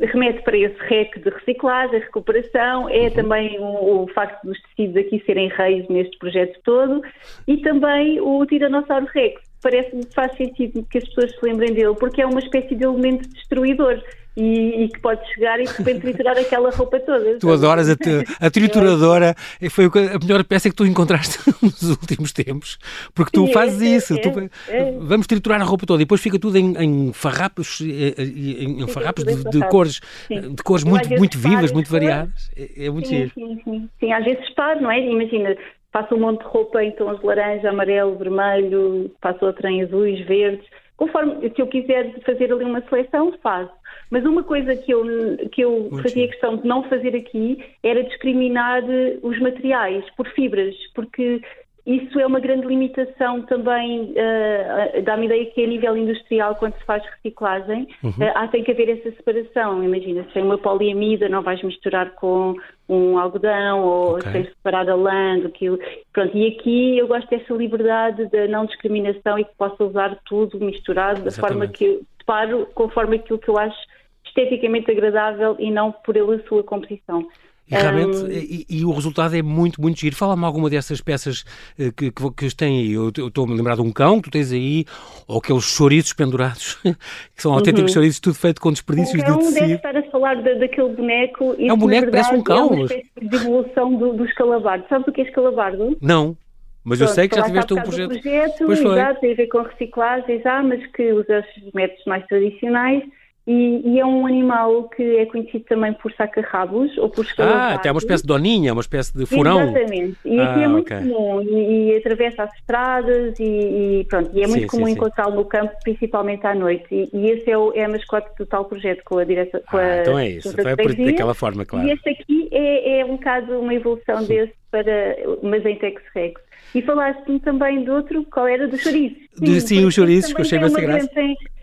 [0.00, 3.10] remete para esse REC de reciclagem, recuperação, é uhum.
[3.14, 7.00] também o, o, facto dos tecidos aqui serem reis neste projeto todo
[7.46, 9.47] e também o Tiranossauro Rex.
[9.60, 12.84] Parece-me que faz sentido que as pessoas se lembrem dele, porque é uma espécie de
[12.84, 14.02] elemento destruidor
[14.38, 17.38] e, e, que pode chegar e de repente triturar aquela roupa toda.
[17.38, 19.34] Tu adoras a, te, a trituradora,
[19.68, 22.78] foi a melhor peça que tu encontraste nos últimos tempos,
[23.12, 24.14] porque tu Sim, fazes é, isso.
[24.14, 24.92] É, tu, é.
[25.00, 29.24] Vamos triturar a roupa toda e depois fica tudo em, em farrapos, em, em farrapos
[29.24, 32.48] de, de, cores, de cores muito, muito vivas, muito variadas.
[32.56, 34.12] É, é muito sim, sim, sim, sim.
[34.12, 35.00] às vezes paro, não é?
[35.00, 35.56] Imagina,
[35.92, 40.24] faço um monte de roupa em tons de laranja, amarelo, vermelho, faço outra em azuis,
[40.26, 40.66] verdes.
[40.96, 43.72] Conforme, se eu quiser fazer ali uma seleção, faço.
[44.10, 45.04] Mas uma coisa que eu,
[45.52, 50.74] que eu fazia questão de não fazer aqui era discriminar eh, os materiais por fibras,
[50.94, 51.40] porque
[51.88, 56.84] isso é uma grande limitação também, uh, dá-me ideia que a nível industrial, quando se
[56.84, 58.10] faz reciclagem, uhum.
[58.10, 59.82] uh, há, tem que haver essa separação.
[59.82, 62.54] Imagina, se tem uma poliamida, não vais misturar com
[62.90, 64.32] um algodão ou okay.
[64.32, 65.78] tens separar a lã aquilo.
[66.12, 70.60] Pronto, e aqui eu gosto dessa liberdade da não discriminação e que possa usar tudo
[70.60, 71.58] misturado da Exatamente.
[71.58, 73.78] forma que eu separo, conforme aquilo que eu acho
[74.26, 77.26] esteticamente agradável e não por a sua composição.
[77.70, 78.30] E realmente, um...
[78.30, 80.16] e, e, o resultado é muito, muito giro.
[80.16, 81.44] Fala-me alguma dessas peças
[81.78, 82.92] eh, que, que, que têm aí.
[82.92, 84.86] Eu estou-me a lembrar de um cão que tu tens aí,
[85.26, 86.76] ou aqueles chouriços pendurados,
[87.36, 87.94] que são autênticos uhum.
[87.94, 89.54] chouriços, tudo feito com desperdícios de tecido.
[89.54, 91.54] deve estar a falar de, daquele boneco.
[91.58, 92.70] É um boneco, parece um cão.
[92.70, 94.84] É uma espécie de evolução do, do escalabardo.
[94.88, 95.96] Sabes o que é escalabardo?
[96.00, 96.36] Não.
[96.84, 98.08] Mas Pronto, eu sei que já tiveste um projeto.
[98.08, 98.92] projeto pois foi.
[98.92, 103.04] Exato, tem a ver com reciclagens, ah, mas que usa os métodos mais tradicionais
[103.48, 107.76] e, e, é um animal que é conhecido também por saca-rabos ou por escalavar.
[107.76, 109.62] Ah, tem uma espécie de doninha, uma espécie de furão.
[109.62, 110.18] Exatamente.
[110.22, 110.98] E aqui é ah, é muito okay.
[110.98, 114.30] comum e, e, atravessa as estradas e, e pronto.
[114.34, 117.08] E é muito sim, comum encontrá-lo no campo, principalmente à noite.
[117.10, 119.62] E, esse é, o, é a mascote do tal projeto com a direção.
[119.72, 120.48] Ah, então é isso.
[120.50, 121.88] Então é por, daquela forma, claro.
[121.88, 126.38] E este aqui é, é um bocado uma evolução desse para, mas em Tex-Rex.
[126.74, 128.68] E falaste-me também do outro, qual era?
[128.68, 129.16] Do chouriço.
[129.36, 131.08] Sim, sim o chouriço, que eu achei bastante graça.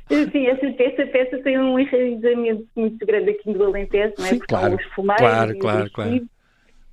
[0.07, 4.29] Sim, essa, peça tem um enraizamento muito grande aqui no Alentejo, não é?
[4.29, 6.29] Sim, Porque claro, os fumeiros claro, claro, claro.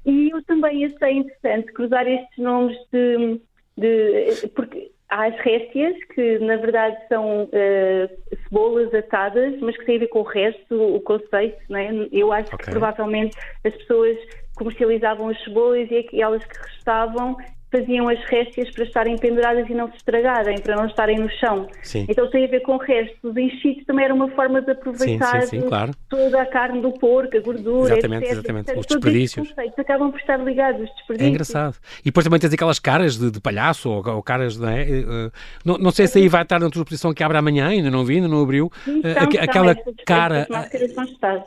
[0.04, 3.40] E eu também achei interessante cruzar estes nomes de,
[3.76, 9.96] de porque há as réstias, que na verdade são uh, cebolas atadas, mas que têm
[9.96, 12.08] a ver com o resto, o conceito, não é?
[12.10, 12.64] Eu acho okay.
[12.64, 14.18] que provavelmente as pessoas
[14.56, 17.36] comercializavam as cebolas e aquelas que restavam
[17.72, 21.66] faziam as réstias para estarem penduradas e não se estragarem, para não estarem no chão.
[21.82, 22.06] Sim.
[22.08, 23.18] Então tem a ver com restos.
[23.22, 25.92] Os enchidos também era uma forma de aproveitar sim, sim, claro.
[26.08, 28.32] toda a carne do porco, a gordura, exatamente, etc.
[28.32, 29.48] Exatamente, Portanto, os desperdícios.
[29.48, 31.26] Conceitos acabam por estar ligados, os desperdícios.
[31.26, 31.76] É engraçado.
[32.00, 34.82] E depois também tens aquelas caras de, de palhaço ou, ou, caras, não é?
[34.82, 35.32] Uh,
[35.64, 38.04] não, não, sei se aí vai estar na tua exposição que abre amanhã, ainda não
[38.04, 38.70] vi, ainda não abriu.
[38.86, 39.02] Uh,
[39.40, 40.46] aquela cara...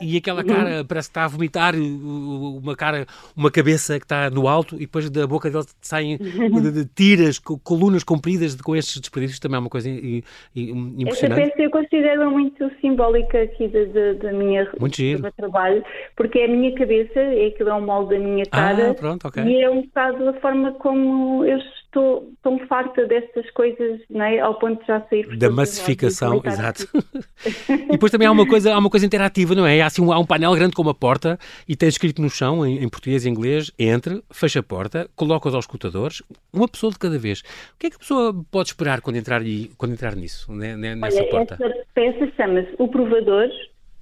[0.00, 0.84] E aquela cara uhum.
[0.84, 5.08] parece que está a vomitar, uma cara, uma cabeça que está no alto e depois
[5.08, 9.88] da boca dele saem de, tiras, colunas compridas com estes desperdícios, também é uma coisa
[9.88, 11.40] impressionante.
[11.42, 15.84] Essa peça eu considero muito simbólica aqui da minha muito do meu trabalho,
[16.16, 18.94] porque é a minha cabeça, é aquilo é um molde da minha ah, cara ah,
[18.94, 19.44] pronto, okay.
[19.44, 21.58] e é um bocado a forma como eu
[21.96, 24.38] estou tão farta destas coisas, não é?
[24.38, 25.36] ao ponto de já sair.
[25.36, 26.86] Da massificação, exato.
[27.68, 29.80] e depois também há uma coisa, há uma coisa interativa, não é?
[29.80, 32.82] Há, assim, há um painel grande com uma porta e tem escrito no chão, em,
[32.84, 37.18] em português e inglês, entre, fecha a porta, coloca-os aos escutadores, uma pessoa de cada
[37.18, 37.40] vez.
[37.40, 39.40] O que é que a pessoa pode esperar quando entrar,
[39.78, 41.54] quando entrar nisso, né, né nessa Olha, porta?
[41.54, 43.48] Essa peça chama-se O Provador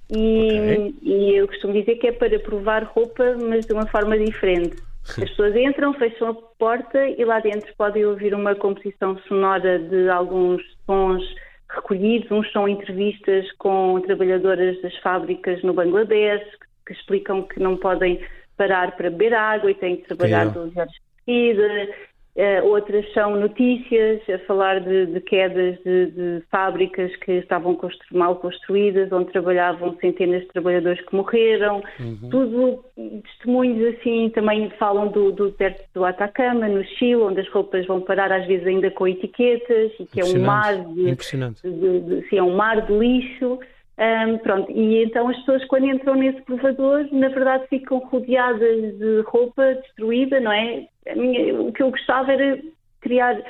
[0.09, 0.95] e, okay.
[1.01, 4.75] e eu costumo dizer que é para provar roupa, mas de uma forma diferente.
[5.07, 10.09] As pessoas entram, fecham a porta e lá dentro podem ouvir uma composição sonora de
[10.09, 11.23] alguns sons
[11.69, 12.31] recolhidos.
[12.31, 16.43] Uns são entrevistas com trabalhadoras das fábricas no Bangladesh
[16.85, 18.19] que, explicam que não podem
[18.57, 21.89] parar para beber água e têm que trabalhar 12 horas seguidas.
[22.35, 28.17] Uh, outras são notícias a falar de, de quedas de, de, fábricas que estavam constru
[28.17, 31.81] mal construídas, onde trabalhavam centenas de trabalhadores que morreram.
[31.97, 32.29] Uhum.
[32.29, 32.83] Tudo
[33.23, 38.01] testemunhos assim também falam do, do deserto do Atacama, no Chile, onde as roupas vão
[38.01, 42.37] parar às vezes ainda com etiquetas e que é um mar de, de, de, sim,
[42.37, 43.59] é um mar de lixo.
[43.97, 49.21] Um, pronto, e então as pessoas quando entram nesse provador, na verdade ficam rodeadas de
[49.25, 50.85] roupa destruída, não é?
[51.15, 52.59] Minha, o que eu gostava era
[53.01, 53.41] criar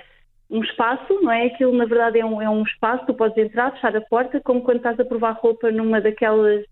[0.49, 1.47] um espaço, não é?
[1.47, 4.61] Aquilo na verdade é um, é um espaço, tu podes entrar, fechar a porta, como
[4.61, 6.65] quando estás a provar roupa numa daquelas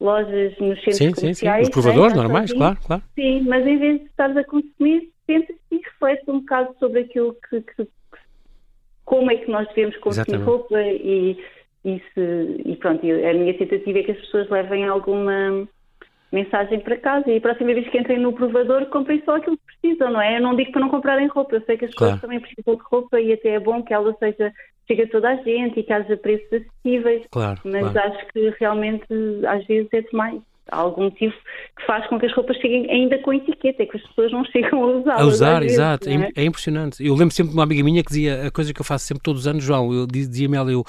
[0.00, 1.66] lojas nos centros sim, comerciais.
[1.66, 2.16] Sim, sim, os provadores é?
[2.16, 2.58] normais, assim.
[2.58, 3.02] claro, claro.
[3.14, 7.36] Sim, mas em vez de estares a consumir, pensa e reflete um bocado sobre aquilo
[7.48, 7.88] que, que,
[9.04, 10.46] como é que nós devemos consumir Exatamente.
[10.46, 11.38] roupa e
[11.84, 15.68] e, se, e pronto, a minha tentativa é que as pessoas levem alguma
[16.34, 19.80] mensagem para casa e a próxima vez que entrem no provador comprem só aquilo que
[19.80, 20.36] precisam, não é?
[20.36, 22.14] Eu não digo para não comprarem roupa, eu sei que as claro.
[22.14, 24.52] pessoas também precisam de roupa e até é bom que ela seja
[24.86, 28.12] chega a toda a gente e que haja preços acessíveis, claro, mas claro.
[28.12, 29.06] acho que realmente
[29.46, 30.42] às vezes é demais.
[30.70, 31.34] Há algum motivo
[31.78, 34.44] que faz com que as roupas cheguem ainda com etiqueta, é que as pessoas não
[34.52, 35.20] chegam a usar.
[35.20, 36.30] A usar, exato, é?
[36.34, 36.44] é?
[36.44, 37.04] impressionante.
[37.04, 39.22] Eu lembro sempre de uma amiga minha que dizia a coisa que eu faço sempre
[39.22, 40.84] todos os anos, João, eu dizia-me ela, eu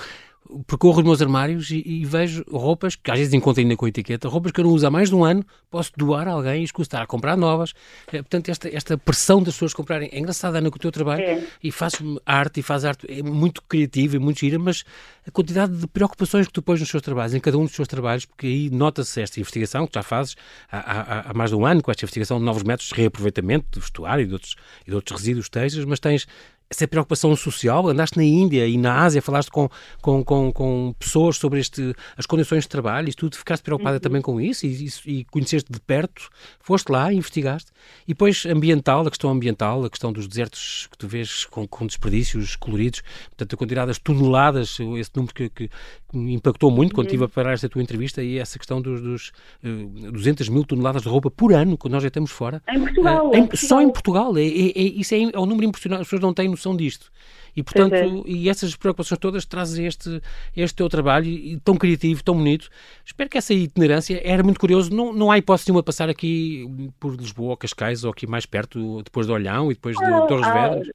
[0.68, 4.28] percorro os meus armários e, e, vejo roupas, que às vezes encontro ainda com etiqueta,
[4.28, 6.64] roupas que eu não uso há mais de um ano, posso doar a alguém e
[6.64, 7.74] escutar a comprar novas.
[8.08, 11.22] É, portanto, esta, esta pressão das pessoas comprarem é engraçada, Ana, com o teu trabalho
[11.22, 11.44] é.
[11.64, 14.84] e fazes arte e faz arte, é muito criativa e muito gira, mas
[15.28, 17.88] a quantidade de preocupações que tu pões nos teus trabalhos, em cada um dos teus
[17.88, 20.36] trabalhos, porque aí nota-se esta investigação que já fazes
[20.72, 23.66] há, há, há, mais de um ano, com esta investigação de novos métodos de reaproveitamento
[23.72, 26.28] do vestuário e de outros, e de outros resíduos têxteis, mas tens
[26.70, 27.88] essa preocupação social?
[27.88, 29.70] Andaste na Índia e na Ásia, falaste com,
[30.02, 34.02] com, com, com pessoas sobre este, as condições de trabalho e tudo, ficaste preocupada uhum.
[34.02, 37.72] também com isso e, e, conheceste de perto, foste lá, investigaste.
[38.08, 41.86] E depois ambiental, a questão ambiental, a questão dos desertos que tu vês com, com
[41.86, 45.70] desperdícios coloridos, portanto a quantidade das toneladas, esse número que, que
[46.14, 49.32] impactou muito quando estive a preparar esta tua entrevista e essa questão dos, dos
[49.64, 52.62] uh, 200 mil toneladas de roupa por ano que nós já temos fora.
[52.70, 53.30] Em Portugal.
[53.30, 53.70] Uh, em, Portugal.
[53.70, 54.38] Só em Portugal.
[54.38, 56.02] É, é, é isso é, é um número impressionante.
[56.02, 57.12] As pessoas não têm noção disto.
[57.56, 58.30] E, portanto, é.
[58.30, 60.22] e essas preocupações todas trazem este,
[60.56, 61.28] este teu trabalho
[61.64, 62.70] tão criativo, tão bonito.
[63.06, 64.94] Espero que essa itinerância era muito curioso.
[64.94, 66.66] Não, não há hipótese nenhuma passar aqui
[67.00, 70.22] por Lisboa ou Cascais ou aqui mais perto, depois de Olhão e depois de ah,
[70.22, 70.92] Torres Vedras.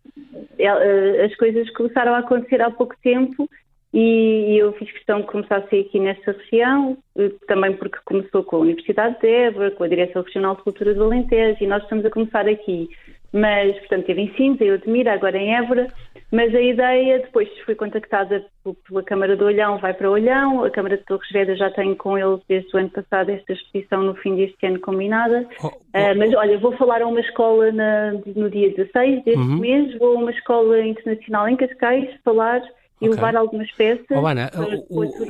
[0.58, 3.48] É, eh, as coisas começaram a acontecer há pouco tempo
[3.92, 8.44] e eu fiz questão de começar a ser aqui nesta região, eh, também porque começou
[8.44, 11.82] com a Universidade de Évora, com a Direção Regional de Cultura do Alentejo, e nós
[11.82, 12.88] estamos a começar aqui.
[13.32, 15.88] Mas, portanto, teve em Sintra, eu admiro, agora em Évora,
[16.32, 18.44] mas a ideia, depois fui contactada
[18.88, 22.16] pela Câmara de Olhão, vai para Olhão, a Câmara de Torres Vedras já tem com
[22.16, 25.46] eles desde o ano passado esta exposição no fim deste ano combinada.
[25.62, 29.40] Oh, oh, uh, mas olha, vou falar a uma escola na, no dia 16 deste
[29.40, 29.58] uhum.
[29.58, 32.62] mês, vou a uma escola internacional em Cascais falar
[33.00, 33.10] e okay.
[33.10, 34.04] levar algumas peças.
[34.10, 34.50] Oh, Ana,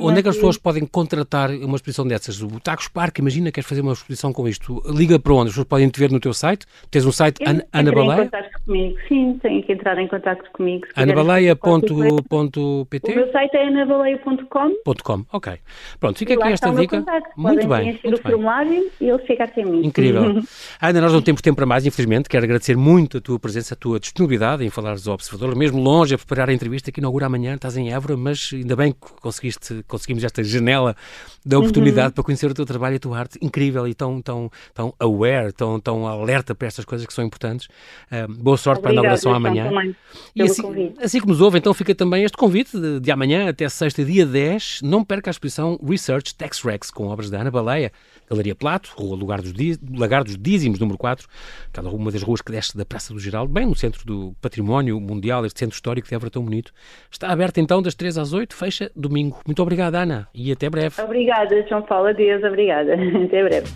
[0.01, 2.43] onde é que as pessoas podem contratar uma exposição dessas?
[2.43, 4.83] O Tacos Parque, imagina que queres fazer uma exposição com isto.
[4.87, 5.49] Liga para onde?
[5.49, 6.67] As pessoas podem te ver no teu site?
[6.91, 8.23] Tens um site, An Ana Baleia?
[8.23, 10.87] em contato comigo, sim, têm que entrar em contato comigo.
[10.97, 14.71] anabaleia.pt O meu site é anabaleia.com.
[15.03, 15.55] .com, ok.
[15.99, 17.05] Pronto, fica aqui esta dica.
[17.37, 18.01] Muito podem bem.
[18.03, 19.87] Muito o formulário e ele chega até mim.
[19.87, 20.43] Incrível.
[20.81, 22.29] Ana, nós não temos tempo para mais, infelizmente.
[22.29, 26.15] Quero agradecer muito a tua presença, a tua disponibilidade em falares ao Observador, mesmo longe
[26.15, 29.85] a preparar a entrevista que inaugura amanhã estás em Évora, mas ainda bem que conseguiste,
[29.87, 30.97] conseguimos esta janela
[31.45, 32.13] da oportunidade uhum.
[32.13, 35.53] para conhecer o teu trabalho e a tua arte incrível e tão, tão, tão aware,
[35.53, 37.69] tão, tão alerta para estas coisas que são importantes.
[38.11, 39.95] Uh, boa sorte Obrigada, para a inauguração amanhã.
[40.35, 43.69] E assim, assim que nos ouve, então fica também este convite de, de amanhã até
[43.69, 44.81] sexta, dia 10.
[44.83, 47.93] Não perca a exposição Research Tax Rex com obras da Ana Baleia,
[48.31, 49.53] Galeria Plato, Rua Lugar dos,
[49.97, 51.27] Lagar dos Dízimos, número 4,
[51.73, 55.01] cada uma das ruas que desce da Praça do Geraldo, bem no centro do património
[55.01, 56.73] mundial, este centro histórico de Évora tão bonito.
[57.11, 59.41] Está aberto então das 3 às 8, fecha domingo.
[59.47, 61.01] Muito obrigada, Ana, e até breve.
[61.03, 62.09] Obrigada, João Paulo.
[62.09, 62.95] Adeus, obrigada.
[63.25, 63.67] Até breve.